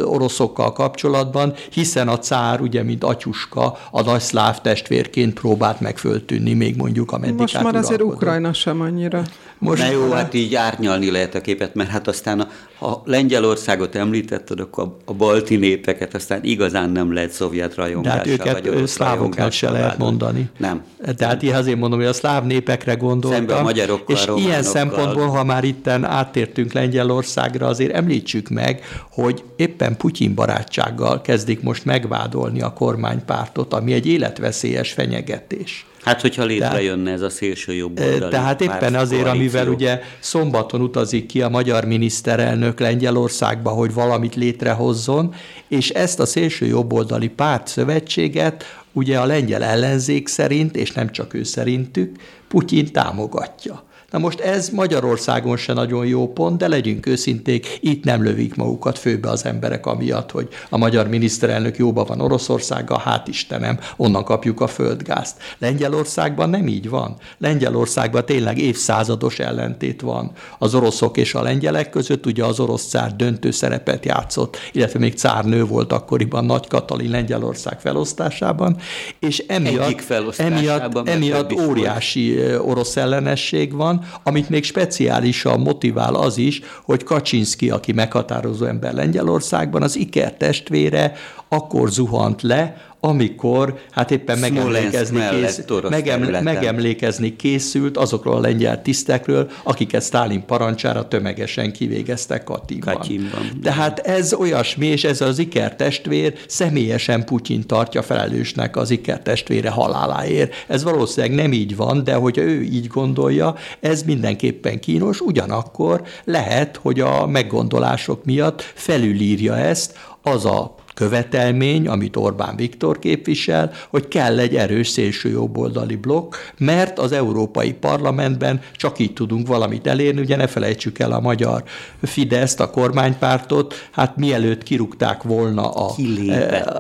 [0.05, 6.53] oroszokkal kapcsolatban, hiszen a cár, ugye, mint atyuska, a nagy szláv testvérként próbált meg föltűnni,
[6.53, 9.23] még mondjuk a Most már azért Ukrajna sem annyira.
[9.59, 13.95] Most Na jó, hát így árnyalni lehet a képet, mert hát aztán a, ha Lengyelországot
[13.95, 18.37] említetted, akkor a, a balti népeket aztán igazán nem lehet szovjet rajongással.
[18.37, 20.51] De hát őket szlávoknak se lehet mondani.
[20.59, 20.85] Nem.
[21.17, 23.39] Tehát én azért mondom, hogy a szláv népekre gondoltam.
[23.39, 24.51] Szemben a magyarokkal, És románokkal.
[24.51, 31.63] ilyen szempontból, ha már itten áttértünk Lengyelországra, azért említsük meg, hogy éppen Putyin barátsággal kezdik
[31.63, 35.87] most megvádolni a kormánypártot, ami egy életveszélyes fenyegetés.
[36.07, 39.27] Hát, hogyha létrejönne ez a szélső jobb oldali Tehát éppen azért, koalíció.
[39.27, 45.35] amivel ugye szombaton utazik ki a magyar miniszterelnök Lengyelországba, hogy valamit létrehozzon,
[45.69, 51.35] és ezt a szélső jobboldali párt szövetséget ugye a lengyel ellenzék szerint, és nem csak
[51.35, 52.17] ő szerintük,
[52.49, 53.86] Putyin támogatja.
[54.17, 58.99] Na most ez Magyarországon se nagyon jó pont, de legyünk őszinték, itt nem lövik magukat
[58.99, 64.61] főbe az emberek amiatt, hogy a magyar miniszterelnök jóba van Oroszországgal, hát Istenem, onnan kapjuk
[64.61, 65.37] a földgázt.
[65.59, 67.17] Lengyelországban nem így van.
[67.39, 73.17] Lengyelországban tényleg évszázados ellentét van az oroszok és a lengyelek között, ugye az orosz cár
[73.17, 78.77] döntő szerepet játszott, illetve még cárnő volt akkoriban Nagy Katalin Lengyelország felosztásában,
[79.19, 87.05] és emiatt, emiatt, emiatt óriási orosz ellenesség van, amit még speciálisan motivál az is, hogy
[87.05, 91.13] Kaczynski, aki meghatározó ember Lengyelországban, az Iker testvére
[91.49, 99.51] akkor zuhant le, amikor hát éppen megemlékezni, kész, megem, megemlékezni készült azokról a lengyel tisztekről,
[99.63, 102.95] akiket Stálin parancsára tömegesen kivégeztek Katinban.
[102.95, 103.41] Katyinban.
[103.63, 109.71] Tehát ez olyasmi, és ez az Iker testvér személyesen Putyin tartja felelősnek az Iker testvére
[109.71, 110.65] haláláért.
[110.67, 116.77] Ez valószínűleg nem így van, de hogyha ő így gondolja, ez mindenképpen kínos, ugyanakkor lehet,
[116.83, 124.39] hogy a meggondolások miatt felülírja ezt az a követelmény, amit Orbán Viktor képvisel, hogy kell
[124.39, 130.47] egy erős szélsőjobboldali blokk, mert az Európai Parlamentben csak így tudunk valamit elérni, ugye ne
[130.47, 131.65] felejtsük el a magyar
[132.03, 135.95] Fideszt, a kormánypártot, hát mielőtt kirúgták volna a,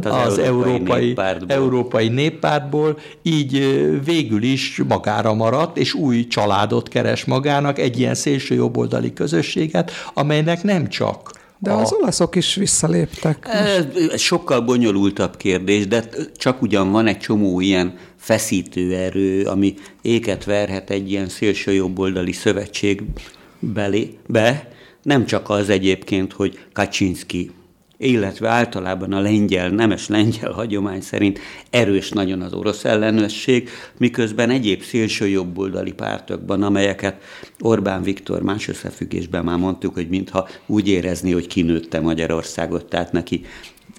[0.03, 1.57] az, az európai, néppártból.
[1.57, 3.53] európai néppártból, így
[4.05, 10.89] végül is magára maradt, és új családot keres magának, egy ilyen szélsőjobboldali közösséget, amelynek nem
[10.89, 11.81] csak de a...
[11.81, 13.49] az olaszok is visszaléptek.
[13.53, 16.05] Ez sokkal bonyolultabb kérdés, de
[16.37, 23.03] csak ugyan van egy csomó ilyen feszítő erő, ami éket verhet egy ilyen szélsőjobboldali szövetség
[23.59, 24.69] belé, be,
[25.03, 27.51] nem csak az egyébként, hogy Kaczynski
[27.99, 31.39] illetve általában a lengyel, nemes lengyel hagyomány szerint
[31.71, 37.23] erős nagyon az orosz ellenőrség, miközben egyéb szélső jobboldali pártokban, amelyeket
[37.61, 43.45] Orbán Viktor más összefüggésben már mondtuk, hogy mintha úgy érezni, hogy kinőtte Magyarországot, tehát neki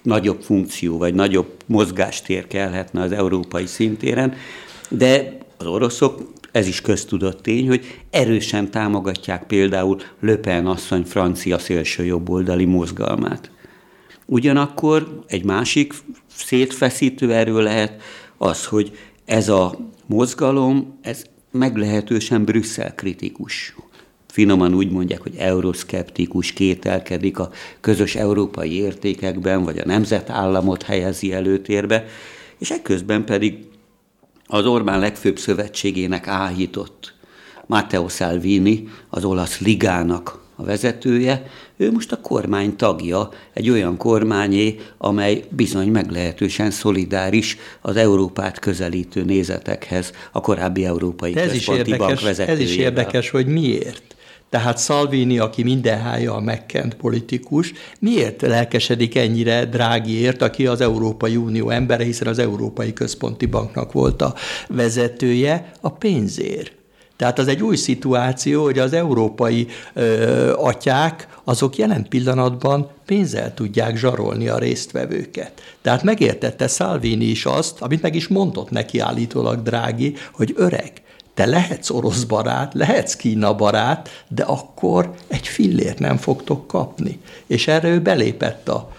[0.03, 4.33] nagyobb funkció vagy nagyobb mozgástér kellhetne az európai szintéren,
[4.89, 12.65] de az oroszok ez is köztudott tény, hogy erősen támogatják például Löpen asszony francia szélsőjobboldali
[12.65, 13.51] mozgalmát.
[14.29, 15.93] Ugyanakkor egy másik
[16.35, 18.01] szétfeszítő erő lehet
[18.37, 23.75] az, hogy ez a mozgalom, ez meglehetősen Brüsszel kritikus.
[24.27, 27.49] Finoman úgy mondják, hogy euroszkeptikus, kételkedik a
[27.81, 32.05] közös európai értékekben, vagy a nemzetállamot helyezi előtérbe,
[32.59, 33.57] és ekközben pedig
[34.45, 37.13] az Orbán legfőbb szövetségének áhított
[37.65, 41.45] Matteo Salvini, az olasz ligának a vezetője,
[41.77, 49.23] ő most a kormány tagja, egy olyan kormányé, amely bizony meglehetősen szolidáris az Európát közelítő
[49.23, 54.01] nézetekhez, a korábbi Európai ez is érdekes, Ez is érdekes, hogy miért.
[54.49, 61.69] Tehát Salvini, aki mindenhája a megkent politikus, miért lelkesedik ennyire Drágiért, aki az Európai Unió
[61.69, 64.33] embere, hiszen az Európai Központi Banknak volt a
[64.67, 66.71] vezetője, a pénzért.
[67.17, 73.97] Tehát az egy új szituáció, hogy az európai ö, atyák azok jelen pillanatban pénzzel tudják
[73.97, 75.51] zsarolni a résztvevőket.
[75.81, 80.91] Tehát megértette Salvini is azt, amit meg is mondott neki állítólag Drági, hogy öreg,
[81.33, 87.19] te lehetsz orosz barát, lehetsz Kína barát, de akkor egy fillért nem fogtok kapni.
[87.47, 88.91] És erre ő belépett a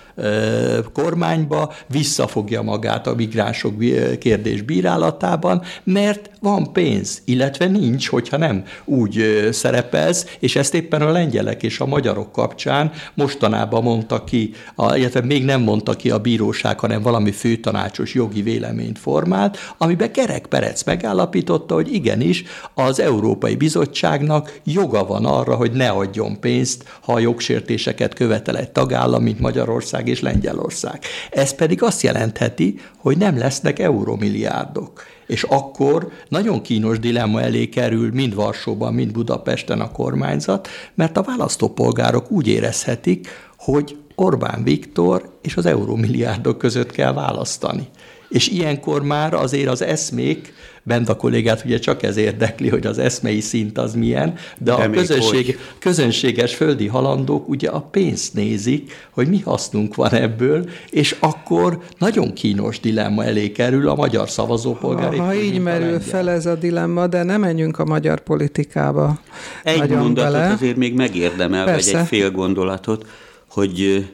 [0.93, 3.75] kormányba, visszafogja magát a migránsok
[4.19, 11.11] kérdés bírálatában, mert van pénz, illetve nincs, hogyha nem úgy szerepelsz, és ezt éppen a
[11.11, 14.53] lengyelek és a magyarok kapcsán mostanában mondta ki,
[14.95, 20.47] illetve még nem mondta ki a bíróság, hanem valami főtanácsos jogi véleményt formált, amiben Kerek
[20.47, 27.13] Perec megállapította, hogy igenis az Európai Bizottságnak joga van arra, hogy ne adjon pénzt, ha
[27.13, 31.01] a jogsértéseket követel egy tagállam, mint Magyarország és Lengyelország.
[31.31, 38.11] Ez pedig azt jelentheti, hogy nem lesznek euromilliárdok és akkor nagyon kínos dilemma elé kerül
[38.13, 45.57] mind Varsóban, mind Budapesten a kormányzat, mert a választópolgárok úgy érezhetik, hogy Orbán Viktor és
[45.57, 47.89] az euromilliárdok között kell választani.
[48.29, 50.53] És ilyenkor már azért az eszmék
[50.89, 54.73] Bent a kollégát ugye csak ez érdekli, hogy az eszmei szint az milyen, de, de
[54.73, 61.17] a közönség, közönséges földi halandók ugye a pénzt nézik, hogy mi hasznunk van ebből, és
[61.21, 65.17] akkor nagyon kínos dilemma elé kerül a magyar szavazópolgár.
[65.17, 69.21] Ha, ha így merül fel ez a dilemma, de nem menjünk a magyar politikába.
[69.63, 70.53] Egy mondatot bele.
[70.53, 71.93] azért még megérdemel, Persze.
[71.93, 73.07] vagy egy fél gondolatot,
[73.51, 74.09] hogy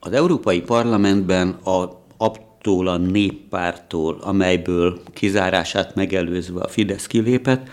[0.00, 7.68] az Európai Parlamentben a attól a néppártól, amelyből kizárását megelőzve a Fidesz kilépett,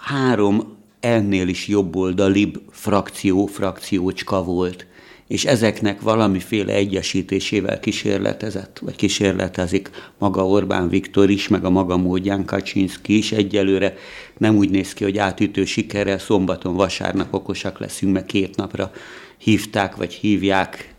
[0.00, 4.86] három ennél is jobboldalibb frakció, frakciócska volt
[5.26, 12.44] és ezeknek valamiféle egyesítésével kísérletezett, vagy kísérletezik maga Orbán Viktor is, meg a maga módján
[12.44, 13.94] Kaczynszki is egyelőre.
[14.38, 18.90] Nem úgy néz ki, hogy átütő sikerrel szombaton, vasárnap okosak leszünk, meg két napra
[19.38, 20.94] hívták, vagy hívják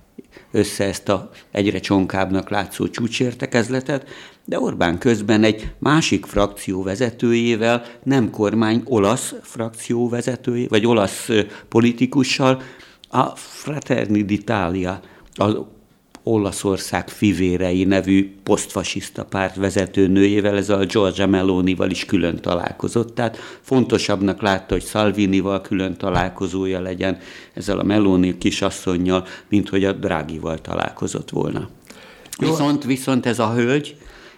[0.51, 4.09] össze ezt a egyre csonkábbnak látszó csúcsértekezletet,
[4.45, 11.29] de Orbán közben egy másik frakció vezetőjével, nem kormány, olasz frakció vezetőjével, vagy olasz
[11.67, 12.61] politikussal
[13.09, 14.93] a Fraterni d'Italia,
[15.35, 15.57] az
[16.27, 23.15] Olaszország fivérei nevű posztfasiszta párt vezetőnőjével, ez a Giorgia Melonival is külön találkozott.
[23.15, 27.17] Tehát fontosabbnak látta, hogy Salvinival külön találkozója legyen
[27.53, 31.69] ezzel a Meloni kisasszonynal, mint hogy a Drágival találkozott volna.
[32.37, 33.95] Viszont, viszont ez a hölgy,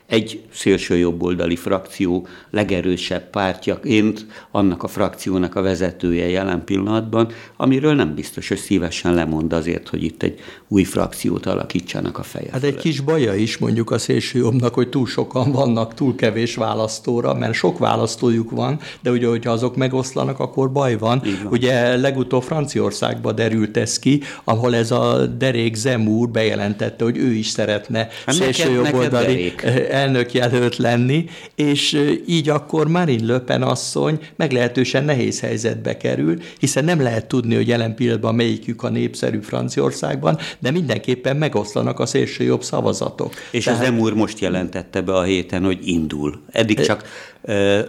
[0.10, 8.16] egy szélső jobboldali frakció legerősebb pártjaként annak a frakciónak a vezetője jelen pillanatban, amiről nem
[8.16, 12.50] biztos, hogy szívesen lemond azért, hogy itt egy új frakciót alakítsanak a feje.
[12.52, 16.56] Hát egy kis baja is mondjuk a szélső jobbnak, hogy túl sokan vannak, túl kevés
[16.56, 21.22] választóra, mert sok választójuk van, de ugye, hogyha azok megoszlanak, akkor baj van.
[21.44, 21.52] van.
[21.52, 27.48] Ugye legutóbb Franciaországban derült ez ki, ahol ez a derék Zemúr bejelentette, hogy ő is
[27.48, 29.54] szeretne hát szélső jobboldali
[30.00, 31.26] elnök jelölt lenni,
[31.56, 37.56] és így akkor Marine Le Pen asszony meglehetősen nehéz helyzetbe kerül, hiszen nem lehet tudni,
[37.56, 43.34] hogy jelen pillanatban melyikük a népszerű Franciaországban, de mindenképpen megoszlanak a szélső jobb szavazatok.
[43.52, 43.80] És Tehát...
[43.80, 46.42] az Emúr most jelentette be a héten, hogy indul.
[46.52, 47.04] Eddig csak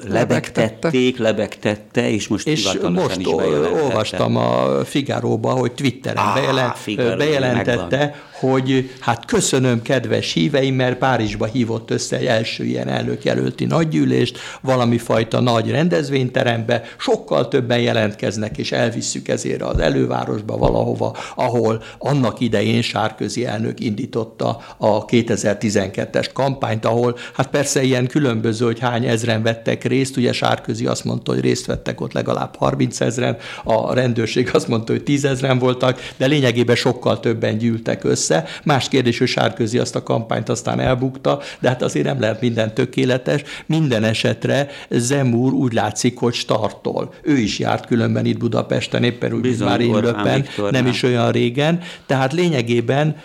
[0.09, 7.17] lebegtették, lebegtette, és most és most is olvastam a Figaróba, hogy Twitteren ah, bejelent, Figaro,
[7.17, 8.13] bejelentette, megvan.
[8.33, 14.99] hogy hát köszönöm kedves híveim, mert Párizsba hívott össze egy első ilyen elnökjelölti nagygyűlést, valami
[14.99, 22.83] fajta nagy rendezvényterembe, sokkal többen jelentkeznek, és elvisszük ezért az elővárosba valahova, ahol annak idején
[22.83, 29.43] Sárközi elnök indította a 2012-es kampányt, ahol hát persze ilyen különböző, hogy hány ezren ezeren
[29.43, 34.51] vettek részt, ugye Sárközi azt mondta, hogy részt vettek ott legalább 30 ezeren, a rendőrség
[34.53, 38.45] azt mondta, hogy 10 ezeren voltak, de lényegében sokkal többen gyűltek össze.
[38.65, 42.75] Más kérdés, hogy Sárközi azt a kampányt aztán elbukta, de hát azért nem lehet minden
[42.75, 43.43] tökéletes.
[43.67, 47.13] Minden esetre Zemúr úgy látszik, hogy startol.
[47.23, 51.81] Ő is járt különben itt Budapesten, éppen úgy, Bizony, már löppen, nem is olyan régen.
[52.07, 53.17] Tehát lényegében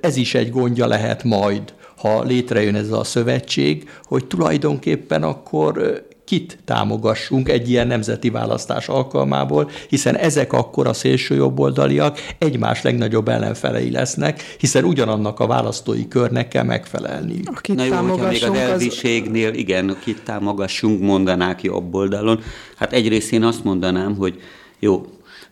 [0.00, 1.74] ez is egy gondja lehet majd
[2.06, 9.70] ha létrejön ez a szövetség, hogy tulajdonképpen akkor kit támogassunk egy ilyen nemzeti választás alkalmából,
[9.88, 16.48] hiszen ezek akkor a szélső jobboldaliak egymás legnagyobb ellenfelei lesznek, hiszen ugyanannak a választói körnek
[16.48, 17.40] kell megfelelni.
[17.74, 19.56] Na jó, hogyha még az elviségnél, az...
[19.56, 22.40] igen, kit támogassunk, mondanák jobb oldalon.
[22.76, 24.40] Hát egyrészt én azt mondanám, hogy
[24.78, 25.06] jó,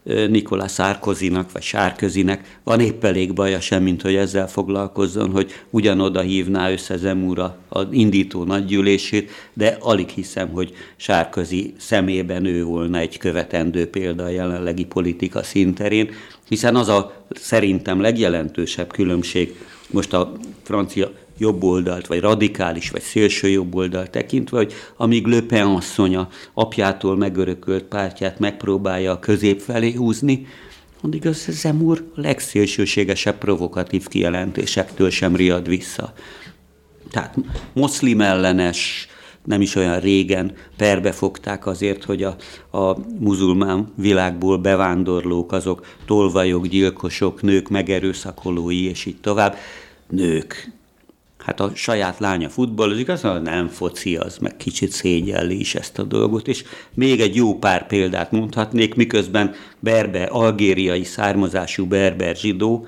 [0.04, 6.20] Nikolás Szárkozinak, vagy Sárközinek van épp elég baja sem, mint hogy ezzel foglalkozzon, hogy ugyanoda
[6.20, 13.18] hívná össze Zemúra az indító nagygyűlését, de alig hiszem, hogy Sárközi szemében ő volna egy
[13.18, 16.10] követendő példa a jelenlegi politika szinterén,
[16.48, 19.54] hiszen az a szerintem legjelentősebb különbség
[19.90, 20.32] most a
[20.62, 27.84] francia jobboldalt, vagy radikális, vagy szélső jobboldalt tekintve, hogy amíg Le Pen asszonya apjától megörökölt
[27.84, 30.46] pártját megpróbálja a közép felé húzni,
[31.02, 36.12] addig az Zemúr a legszélsőségesebb provokatív kijelentésektől sem riad vissza.
[37.10, 37.36] Tehát
[37.72, 39.08] moszlim ellenes,
[39.44, 42.36] nem is olyan régen perbe fogták azért, hogy a,
[42.78, 49.56] a muzulmán világból bevándorlók, azok tolvajok, gyilkosok, nők megerőszakolói, és így tovább.
[50.08, 50.72] Nők,
[51.44, 56.02] hát a saját lánya futballozik, az nem foci, az meg kicsit szégyelli is ezt a
[56.02, 56.64] dolgot, és
[56.94, 62.86] még egy jó pár példát mondhatnék, miközben berber, algériai származású berber zsidó,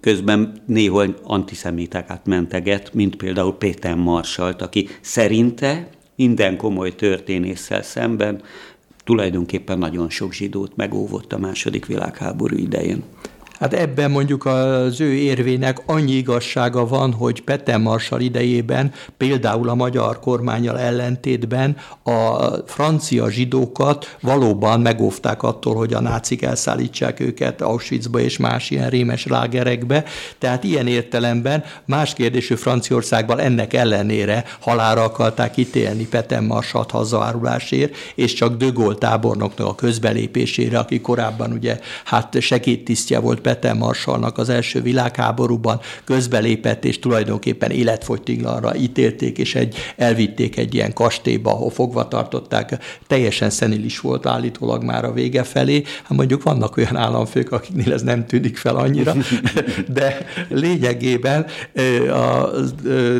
[0.00, 8.42] közben néhol antiszemitákat menteget, mint például Péter Marsalt, aki szerinte minden komoly történésszel szemben
[9.04, 13.02] tulajdonképpen nagyon sok zsidót megóvott a második világháború idején.
[13.58, 19.74] Hát ebben mondjuk az ő érvének annyi igazsága van, hogy Petem Marsal idejében például a
[19.74, 28.20] magyar kormányal ellentétben a francia zsidókat valóban megóvták attól, hogy a nácik elszállítsák őket Auschwitzba
[28.20, 30.04] és más ilyen rémes lágerekbe.
[30.38, 38.32] Tehát ilyen értelemben más kérdésű Franciaországban ennek ellenére halára akarták ítélni Petem Marsalt hazaárulásért, és
[38.32, 44.48] csak De Gaulle tábornoknak a közbelépésére, aki korábban ugye hát segédtisztje volt Peten Marsalnak az
[44.48, 52.08] első világháborúban közbelépett, és tulajdonképpen életfogytiglanra ítélték, és egy, elvitték egy ilyen kastélyba, ahol fogva
[52.08, 52.78] tartották.
[53.06, 55.82] Teljesen szenilis volt állítólag már a vége felé.
[56.02, 59.14] Hát mondjuk vannak olyan államfők, akiknél ez nem tűnik fel annyira,
[59.98, 61.46] de lényegében
[62.10, 62.50] a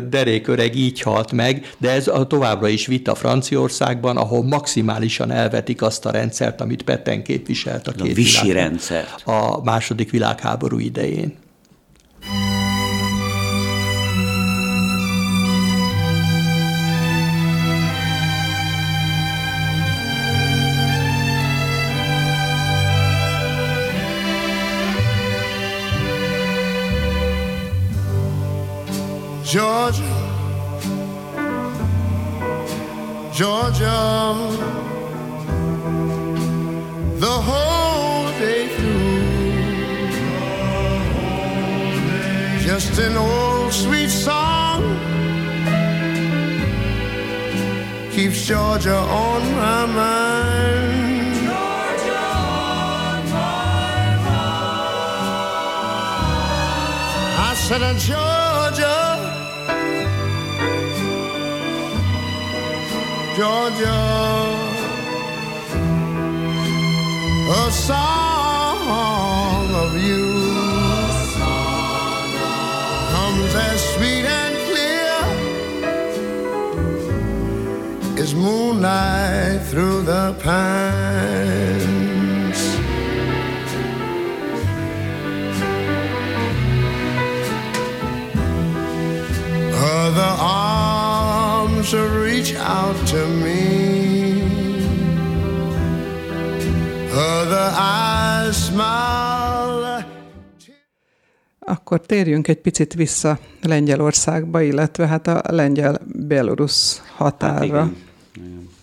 [0.09, 6.05] deréköreg így halt meg, de ez a továbbra is vita Franciaországban, ahol maximálisan elvetik azt
[6.05, 9.21] a rendszert, amit Petten képviselt a két a visi rendszert.
[9.25, 11.37] A második világháború idején.
[29.49, 30.03] Georgia,
[33.33, 34.35] Georgia,
[37.19, 37.78] the whole
[42.71, 44.83] Just an old sweet song
[48.11, 51.35] keeps Georgia on my mind.
[51.49, 54.59] Georgia on my mind.
[57.47, 58.99] I said, uh, Georgia.
[63.35, 63.99] Georgia.
[67.49, 70.28] A song of you
[78.39, 81.59] moonlight through the pines.
[89.73, 93.57] Other arms reach out to me.
[97.11, 100.07] Other eyes smile.
[101.59, 107.79] Akkor térjünk egy picit vissza Lengyelországba, illetve hát a lengyel-belorusz határra.
[107.79, 108.08] Hát igen.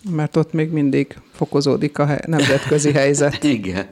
[0.09, 3.43] Mert ott még mindig fokozódik a nemzetközi helyzet.
[3.59, 3.85] igen.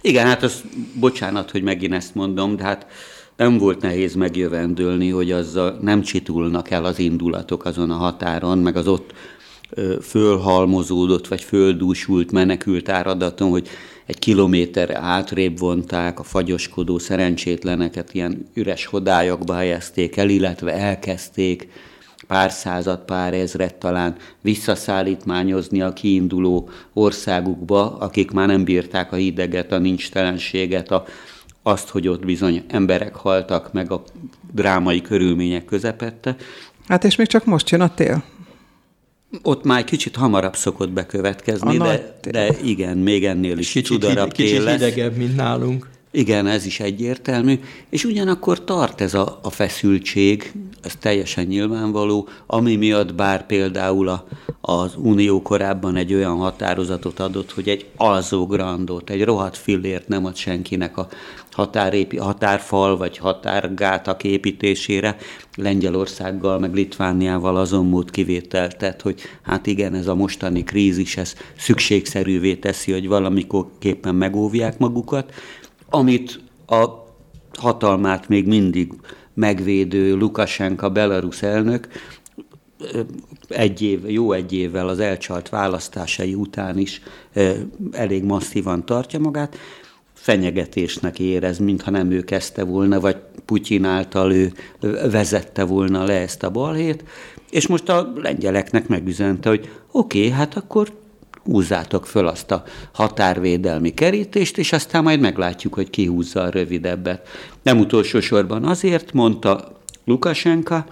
[0.00, 0.62] Igen, hát az,
[0.94, 2.86] bocsánat, hogy megint ezt mondom, de hát
[3.36, 8.76] nem volt nehéz megjövendölni, hogy azzal nem csitulnak el az indulatok azon a határon, meg
[8.76, 9.12] az ott
[10.02, 13.68] fölhalmozódott vagy földúsult menekült áradaton, hogy
[14.06, 21.68] egy kilométer átrébb vonták a fagyoskodó szerencsétleneket, ilyen üres hodályokba helyezték el, illetve elkezdték
[22.26, 29.72] pár század, pár ezret talán visszaszállítmányozni a kiinduló országukba, akik már nem bírták a hideget,
[29.72, 31.04] a nincstelenséget, a
[31.66, 34.02] azt, hogy ott bizony emberek haltak meg a
[34.52, 36.36] drámai körülmények közepette.
[36.88, 38.24] Hát és még csak most jön a tél.
[39.42, 44.46] Ott már kicsit hamarabb szokott bekövetkezni, de, de igen, még ennél is kicsit, csudarabb tél
[44.46, 44.72] kicsit lesz.
[44.72, 45.88] hidegebb, mint nálunk.
[46.16, 47.60] Igen, ez is egyértelmű,
[47.90, 50.52] és ugyanakkor tart ez a, a feszültség,
[50.82, 54.26] ez teljesen nyilvánvaló, ami miatt bár például a,
[54.60, 60.36] az Unió korábban egy olyan határozatot adott, hogy egy alzógrandot, egy rohadt fillért nem ad
[60.36, 61.08] senkinek a
[61.50, 65.16] határépi, határfal vagy határgátak építésére,
[65.56, 72.54] Lengyelországgal meg Litvániával azon mód kivételt hogy hát igen, ez a mostani krízis, ez szükségszerűvé
[72.54, 75.32] teszi, hogy valamikor-képpen megóvják magukat,
[75.94, 76.84] amit a
[77.58, 78.92] hatalmát még mindig
[79.34, 81.88] megvédő Lukasenka belarusz elnök
[83.48, 87.02] egy év, jó egy évvel az elcsalt választásai után is
[87.92, 89.56] elég masszívan tartja magát,
[90.12, 94.52] fenyegetésnek érez, mintha nem ő kezdte volna, vagy Putyin által ő
[95.10, 97.04] vezette volna le ezt a balhét,
[97.50, 101.03] és most a lengyeleknek megüzente, hogy oké, okay, hát akkor
[101.44, 107.28] húzzátok föl azt a határvédelmi kerítést, és aztán majd meglátjuk, hogy ki húzza a rövidebbet.
[107.62, 110.86] Nem utolsó sorban azért mondta Lukasenka,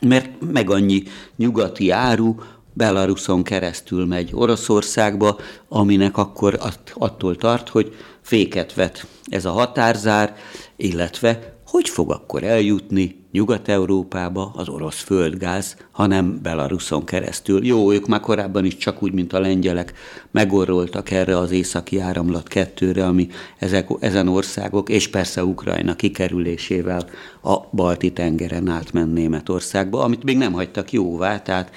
[0.00, 1.02] mert meg annyi
[1.36, 2.34] nyugati áru
[2.72, 6.58] Belaruson keresztül megy Oroszországba, aminek akkor
[6.94, 10.36] attól tart, hogy féket vet ez a határzár,
[10.76, 17.66] illetve hogy fog akkor eljutni Nyugat-Európába az orosz földgáz, hanem Belaruson keresztül.
[17.66, 19.92] Jó, ők már korábban is csak úgy, mint a lengyelek
[20.30, 27.08] megorroltak erre az északi áramlat kettőre, ami ezek, ezen országok, és persze Ukrajna kikerülésével
[27.42, 31.70] a balti tengeren átment Németországba, amit még nem hagytak jóvá, tehát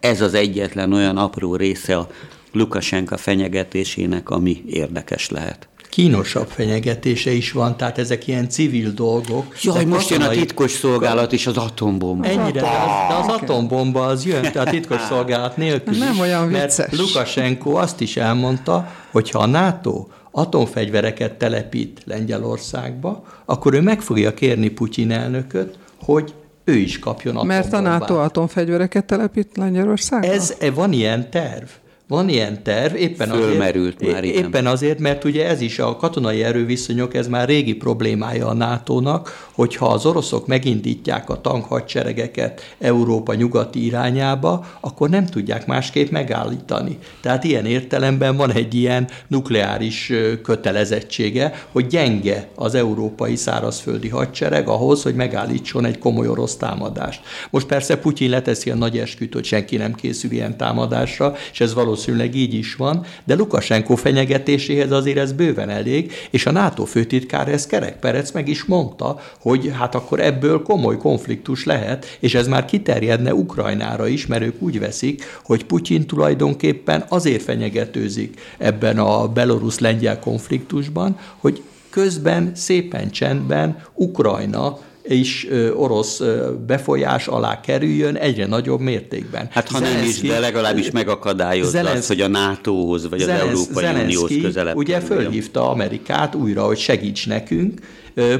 [0.00, 2.08] ez az egyetlen olyan apró része a
[2.52, 9.56] Lukasenka fenyegetésének, ami érdekes lehet kínosabb fenyegetése is van, tehát ezek ilyen civil dolgok.
[9.62, 12.26] Jaj, most jön a titkos szolgálat is az atombomba.
[12.26, 16.48] Ennyire, de az, de az atombomba az jön, tehát a titkos szolgálat nélkül Nem olyan
[16.48, 16.76] vicces.
[16.76, 24.00] Mert Lukasenko azt is elmondta, hogy ha a NATO atomfegyvereket telepít Lengyelországba, akkor ő meg
[24.00, 26.34] fogja kérni Putyin elnököt, hogy
[26.64, 27.70] ő is kapjon atombombát.
[27.70, 30.26] Mert a NATO atomfegyvereket telepít Lengyelországba?
[30.26, 31.66] Ez, van ilyen terv.
[32.08, 36.42] Van ilyen terv, éppen Fölmerült azért, már éppen azért, mert ugye ez is a katonai
[36.42, 43.84] erőviszonyok, ez már régi problémája a NATO-nak, hogyha az oroszok megindítják a tankhadseregeket Európa nyugati
[43.84, 46.98] irányába, akkor nem tudják másképp megállítani.
[47.20, 55.02] Tehát ilyen értelemben van egy ilyen nukleáris kötelezettsége, hogy gyenge az európai szárazföldi hadsereg ahhoz,
[55.02, 57.20] hogy megállítson egy komoly orosz támadást.
[57.50, 61.74] Most persze Putyin leteszi a nagy esküt, hogy senki nem készül ilyen támadásra, és ez
[61.74, 66.84] valószínűleg valószínűleg így is van, de Lukasenko fenyegetéséhez azért ez bőven elég, és a NATO
[66.84, 72.34] főtitkár ezt Kerek Perec meg is mondta, hogy hát akkor ebből komoly konfliktus lehet, és
[72.34, 78.98] ez már kiterjedne Ukrajnára is, mert ők úgy veszik, hogy Putyin tulajdonképpen azért fenyegetőzik ebben
[78.98, 84.78] a belorusz-lengyel konfliktusban, hogy közben szépen csendben Ukrajna
[85.08, 86.22] is orosz
[86.66, 89.48] befolyás alá kerüljön egyre nagyobb mértékben.
[89.50, 93.84] Hát ha Zelenszky, nem is, de legalábbis megakadályozza azt, hogy a NATO-hoz vagy az Európai
[93.84, 94.76] Zelenszky Unióhoz közelebb.
[94.76, 97.80] ugye fölhívta Amerikát újra, hogy segíts nekünk,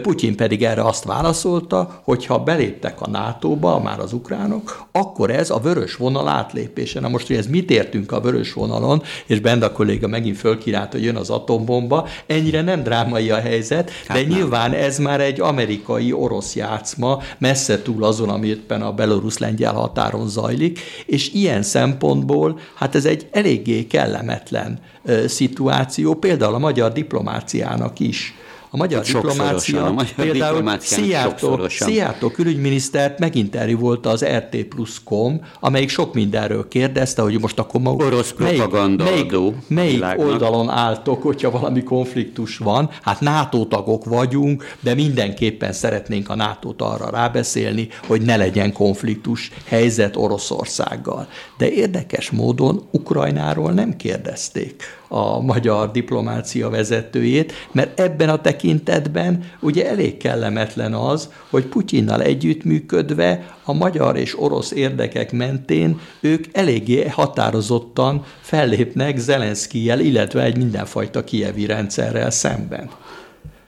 [0.02, 5.50] Putyin pedig erre azt válaszolta, hogy ha beléptek a NATO-ba, már az ukránok, akkor ez
[5.50, 7.00] a vörös vonal átlépése.
[7.00, 11.02] Na most, hogy ez mit értünk a vörös vonalon, és Benda kolléga megint fölkirált, hogy
[11.02, 14.36] jön az atombomba, ennyire nem drámai a helyzet, hát de nem.
[14.38, 20.80] nyilván ez már egy amerikai-orosz játszma, messze túl azon, ami éppen a belorusz-lengyel határon zajlik,
[21.06, 24.78] és ilyen szempontból, hát ez egy eléggé kellemetlen
[25.26, 28.34] szituáció, például a magyar diplomáciának is
[28.70, 35.88] a magyar hát diplomácia, a magyar például Szijjártó, Szijjártó külügyminisztert meginterjú az RT Plus.com, amelyik
[35.88, 38.62] sok mindenről kérdezte, hogy most akkor maguk, Orosz melyik,
[38.96, 39.32] melyik,
[39.68, 42.90] melyik oldalon álltok, hogyha valami konfliktus van.
[43.02, 49.50] Hát NATO tagok vagyunk, de mindenképpen szeretnénk a NATO-t arra rábeszélni, hogy ne legyen konfliktus
[49.64, 51.28] helyzet Oroszországgal.
[51.58, 59.88] De érdekes módon Ukrajnáról nem kérdezték a magyar diplomácia vezetőjét, mert ebben a tekintetben ugye
[59.88, 68.24] elég kellemetlen az, hogy Putyinnal együttműködve a magyar és orosz érdekek mentén ők eléggé határozottan
[68.40, 72.90] fellépnek Zelenszkijel, illetve egy mindenfajta kievi rendszerrel szemben.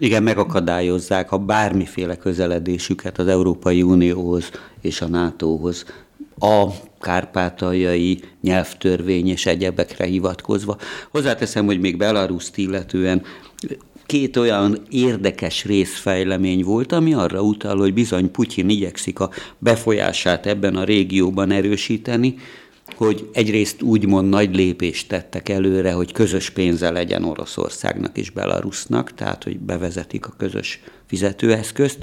[0.00, 5.84] Igen, megakadályozzák a bármiféle közeledésüket az Európai Unióhoz és a NATO-hoz
[6.38, 6.66] a
[7.00, 10.76] kárpátaljai nyelvtörvény és egyebekre hivatkozva.
[11.10, 13.22] Hozzáteszem, hogy még Belaruszt illetően
[14.06, 20.76] két olyan érdekes részfejlemény volt, ami arra utal, hogy bizony Putyin igyekszik a befolyását ebben
[20.76, 22.34] a régióban erősíteni,
[22.96, 29.44] hogy egyrészt úgymond nagy lépést tettek előre, hogy közös pénze legyen Oroszországnak és Belarusnak, tehát
[29.44, 31.98] hogy bevezetik a közös fizetőeszközt.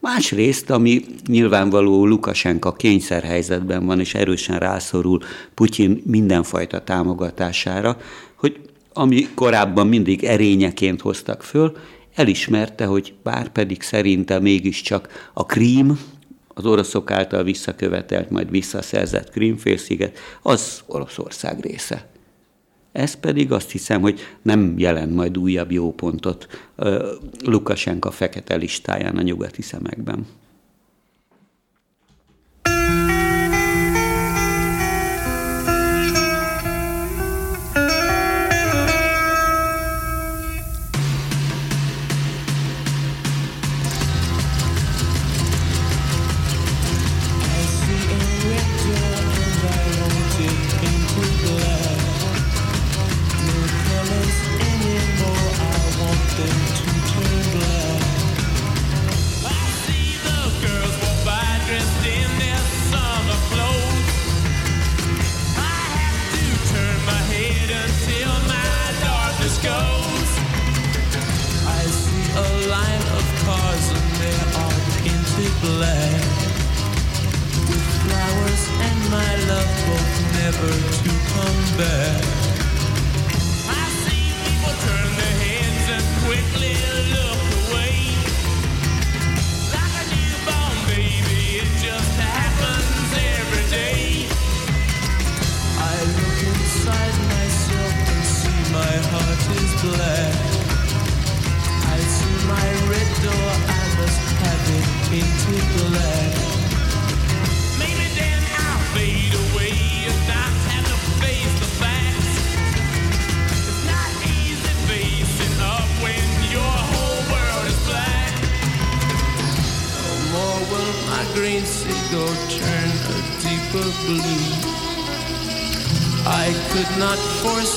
[0.00, 5.20] Másrészt, ami nyilvánvaló Lukasenka kényszerhelyzetben van, és erősen rászorul
[5.54, 7.96] Putyin mindenfajta támogatására,
[8.36, 8.60] hogy
[8.92, 11.76] ami korábban mindig erényeként hoztak föl,
[12.14, 15.98] elismerte, hogy bár pedig szerinte mégiscsak a Krím,
[16.54, 22.06] az oroszok által visszakövetelt, majd visszaszerzett Krímfélsziget, az Oroszország része.
[22.92, 26.46] Ez pedig azt hiszem, hogy nem jelent majd újabb jó pontot
[27.44, 30.26] Lukasenka fekete listáján a nyugati szemekben.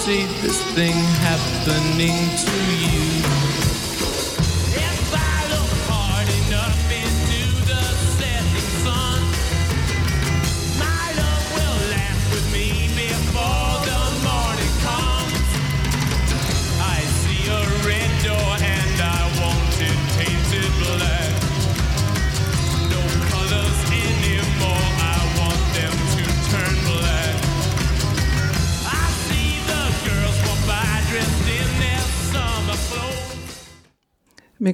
[0.06, 2.45] Foresee this thing happening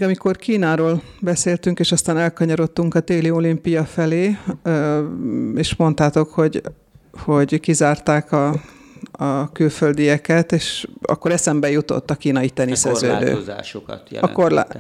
[0.02, 4.38] Még amikor Kínáról beszéltünk, és aztán elkanyarodtunk a téli olimpia felé,
[5.56, 6.62] és mondtátok, hogy,
[7.24, 8.56] hogy kizárták a,
[9.12, 13.14] a külföldieket, és akkor eszembe jutott a kínai teniszezőnő.
[13.14, 14.38] A korlátozásokat jelentettek.
[14.38, 14.78] A korlá-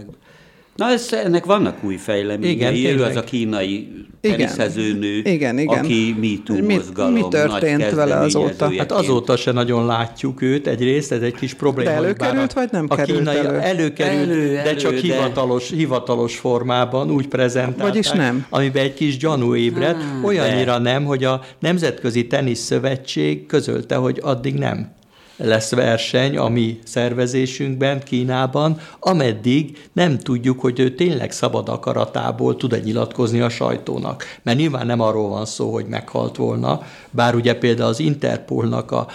[0.81, 2.79] Na, ez, ennek vannak új fejleményei.
[2.79, 3.87] Igen, ő az a kínai
[4.21, 5.79] teniszezőnő, igen, igen.
[5.79, 8.71] aki MeToo mi, mozgalom mi történt vele azóta?
[8.77, 11.89] Hát azóta se nagyon látjuk őt egyrészt, ez egy kis probléma.
[11.89, 13.59] De előkerült, vagy nem a került kínai elő?
[13.59, 14.99] Előkerült, elő, elő, de csak de...
[14.99, 17.87] hivatalos, hivatalos formában úgy prezentálták.
[17.87, 18.45] Vagyis nem.
[18.49, 20.91] Amiben egy kis gyanú ébred, ah, olyannyira de.
[20.91, 24.99] nem, hogy a Nemzetközi Tenisz Szövetség közölte, hogy addig nem
[25.43, 32.77] lesz verseny a mi szervezésünkben, Kínában, ameddig nem tudjuk, hogy ő tényleg szabad akaratából tud-e
[32.77, 34.23] nyilatkozni a sajtónak.
[34.43, 36.81] Mert nyilván nem arról van szó, hogy meghalt volna,
[37.11, 39.07] bár ugye például az Interpolnak a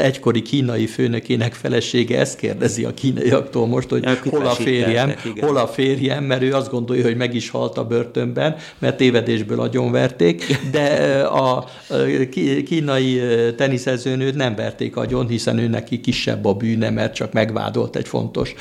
[0.00, 5.66] egykori kínai főnökének felesége ezt kérdezi a kínaiaktól most, hogy hol a férjem, hol a
[5.66, 11.18] férjem, mert ő azt gondolja, hogy meg is halt a börtönben, mert tévedésből agyonverték, de
[11.22, 11.64] a
[12.64, 13.20] kínai
[13.56, 18.54] teniszezőnőt nem verték agyon, hiszen ő neki kisebb a bűne, mert csak megvádolt egy fontos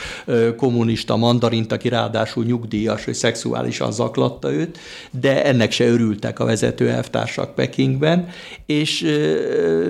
[0.57, 4.77] kommunista mandarint, aki ráadásul nyugdíjas, hogy szexuálisan zaklatta őt,
[5.11, 8.27] de ennek se örültek a vezető elvtársak Pekingben,
[8.65, 9.05] és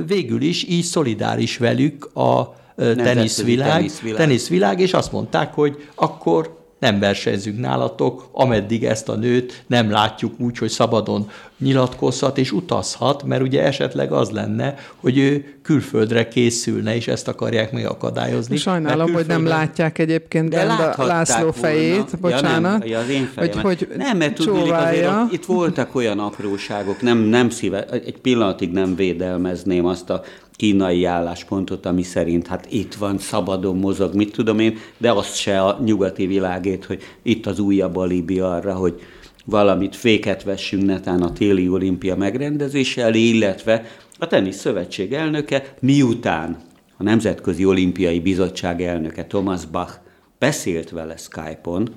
[0.08, 4.18] végül is így szolidáris velük a teniszvilág, teniszvilág.
[4.18, 10.40] teniszvilág, és azt mondták, hogy akkor nem versenyzünk nálatok, ameddig ezt a nőt nem látjuk
[10.40, 11.30] úgy, hogy szabadon
[11.60, 17.72] nyilatkozhat és utazhat, mert ugye esetleg az lenne, hogy ő külföldre készülne, és ezt akarják
[17.72, 18.58] megakadályozni.
[18.58, 20.62] Sajnálom, hogy nem látják egyébként de
[20.98, 22.38] a László fejét, volna.
[22.38, 22.64] bocsánat.
[22.64, 23.30] Ja, nem, ja, az én.
[23.36, 28.72] Hogy, hogy nem, mert tudnék azért, itt voltak olyan apróságok, nem, nem szíve, egy pillanatig
[28.72, 30.24] nem védelmezném azt a
[30.62, 35.62] kínai álláspontot, ami szerint hát itt van, szabadon mozog, mit tudom én, de azt se
[35.62, 39.02] a nyugati világét, hogy itt az újabb alibi arra, hogy
[39.46, 43.86] valamit féket vessünk netán a téli olimpia megrendezése elé, illetve
[44.20, 46.58] a Tenisz Szövetség elnöke, miután
[46.98, 49.94] a Nemzetközi Olimpiai Bizottság elnöke Thomas Bach
[50.40, 51.90] beszélt vele Skype-on,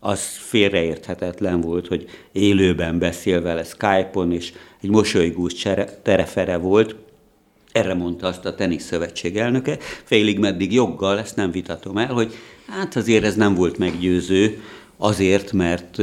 [0.00, 4.52] az félreérthetetlen volt, hogy élőben beszél vele Skype-on, és
[4.82, 5.52] egy mosolygós
[6.02, 6.96] terefere volt,
[7.72, 12.34] erre mondta azt a teniszszövetség elnöke, félig meddig joggal, ezt nem vitatom el, hogy
[12.66, 14.62] hát azért ez nem volt meggyőző,
[14.96, 15.96] azért, mert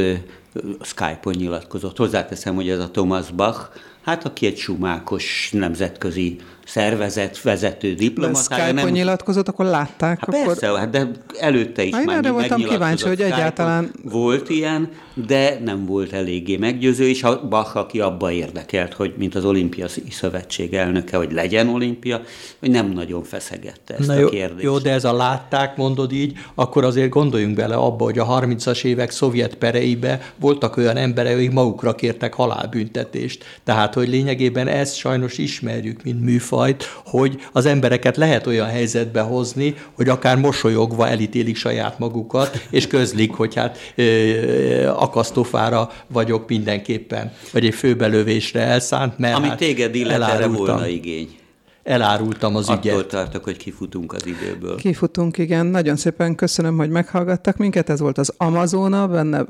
[0.81, 1.97] Skype-on nyilatkozott.
[1.97, 3.69] Hozzáteszem, hogy ez a Thomas Bach,
[4.01, 8.73] hát aki egy sumákos nemzetközi szervezet vezető diplomatája.
[8.73, 8.89] Nem...
[8.89, 10.19] nyilatkozott, akkor látták?
[10.19, 10.45] Hát akkor...
[10.45, 11.07] persze, hát de
[11.39, 13.91] előtte is már erre voltam kíváncsi, hogy egyáltalán...
[14.03, 19.35] Volt ilyen, de nem volt eléggé meggyőző, és a Bach, aki abba érdekelt, hogy mint
[19.35, 22.21] az Olimpia Szövetség elnöke, hogy legyen olimpia,
[22.59, 24.63] hogy nem nagyon feszegette ezt Na a jó, kérdést.
[24.63, 28.83] Jó, de ez a látták, mondod így, akkor azért gondoljunk bele abba, hogy a 30-as
[28.83, 33.43] évek szovjet pereibe voltak olyan emberek, akik magukra kértek halálbüntetést.
[33.63, 39.21] Tehát, hogy lényegében ezt sajnos ismerjük, mint műfaj, műfajt, hogy az embereket lehet olyan helyzetbe
[39.21, 47.31] hozni, hogy akár mosolyogva elítélik saját magukat, és közlik, hogy hát ö, akasztófára vagyok mindenképpen,
[47.51, 51.35] vagy egy főbelövésre elszánt, mert Ami hát téged illet, erre volna igény
[51.83, 52.93] elárultam az Attól ügyet.
[52.93, 54.75] Attól tartok, hogy kifutunk az időből.
[54.75, 55.65] Kifutunk, igen.
[55.65, 57.89] Nagyon szépen köszönöm, hogy meghallgattak minket.
[57.89, 59.45] Ez volt az Amazona, benne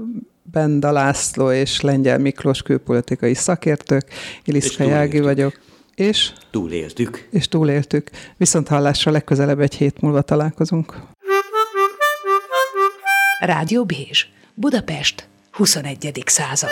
[0.52, 4.04] Benda László és Lengyel Miklós külpolitikai szakértők.
[4.44, 5.60] Iliszka Jági vagyok.
[5.98, 6.34] És?
[6.52, 7.28] Túléltük.
[7.32, 8.10] És túléltük.
[8.38, 11.02] Viszont hallásra legközelebb egy hét múlva találkozunk.
[13.40, 16.24] Rádió Bézs, Budapest, 21.
[16.26, 16.70] század.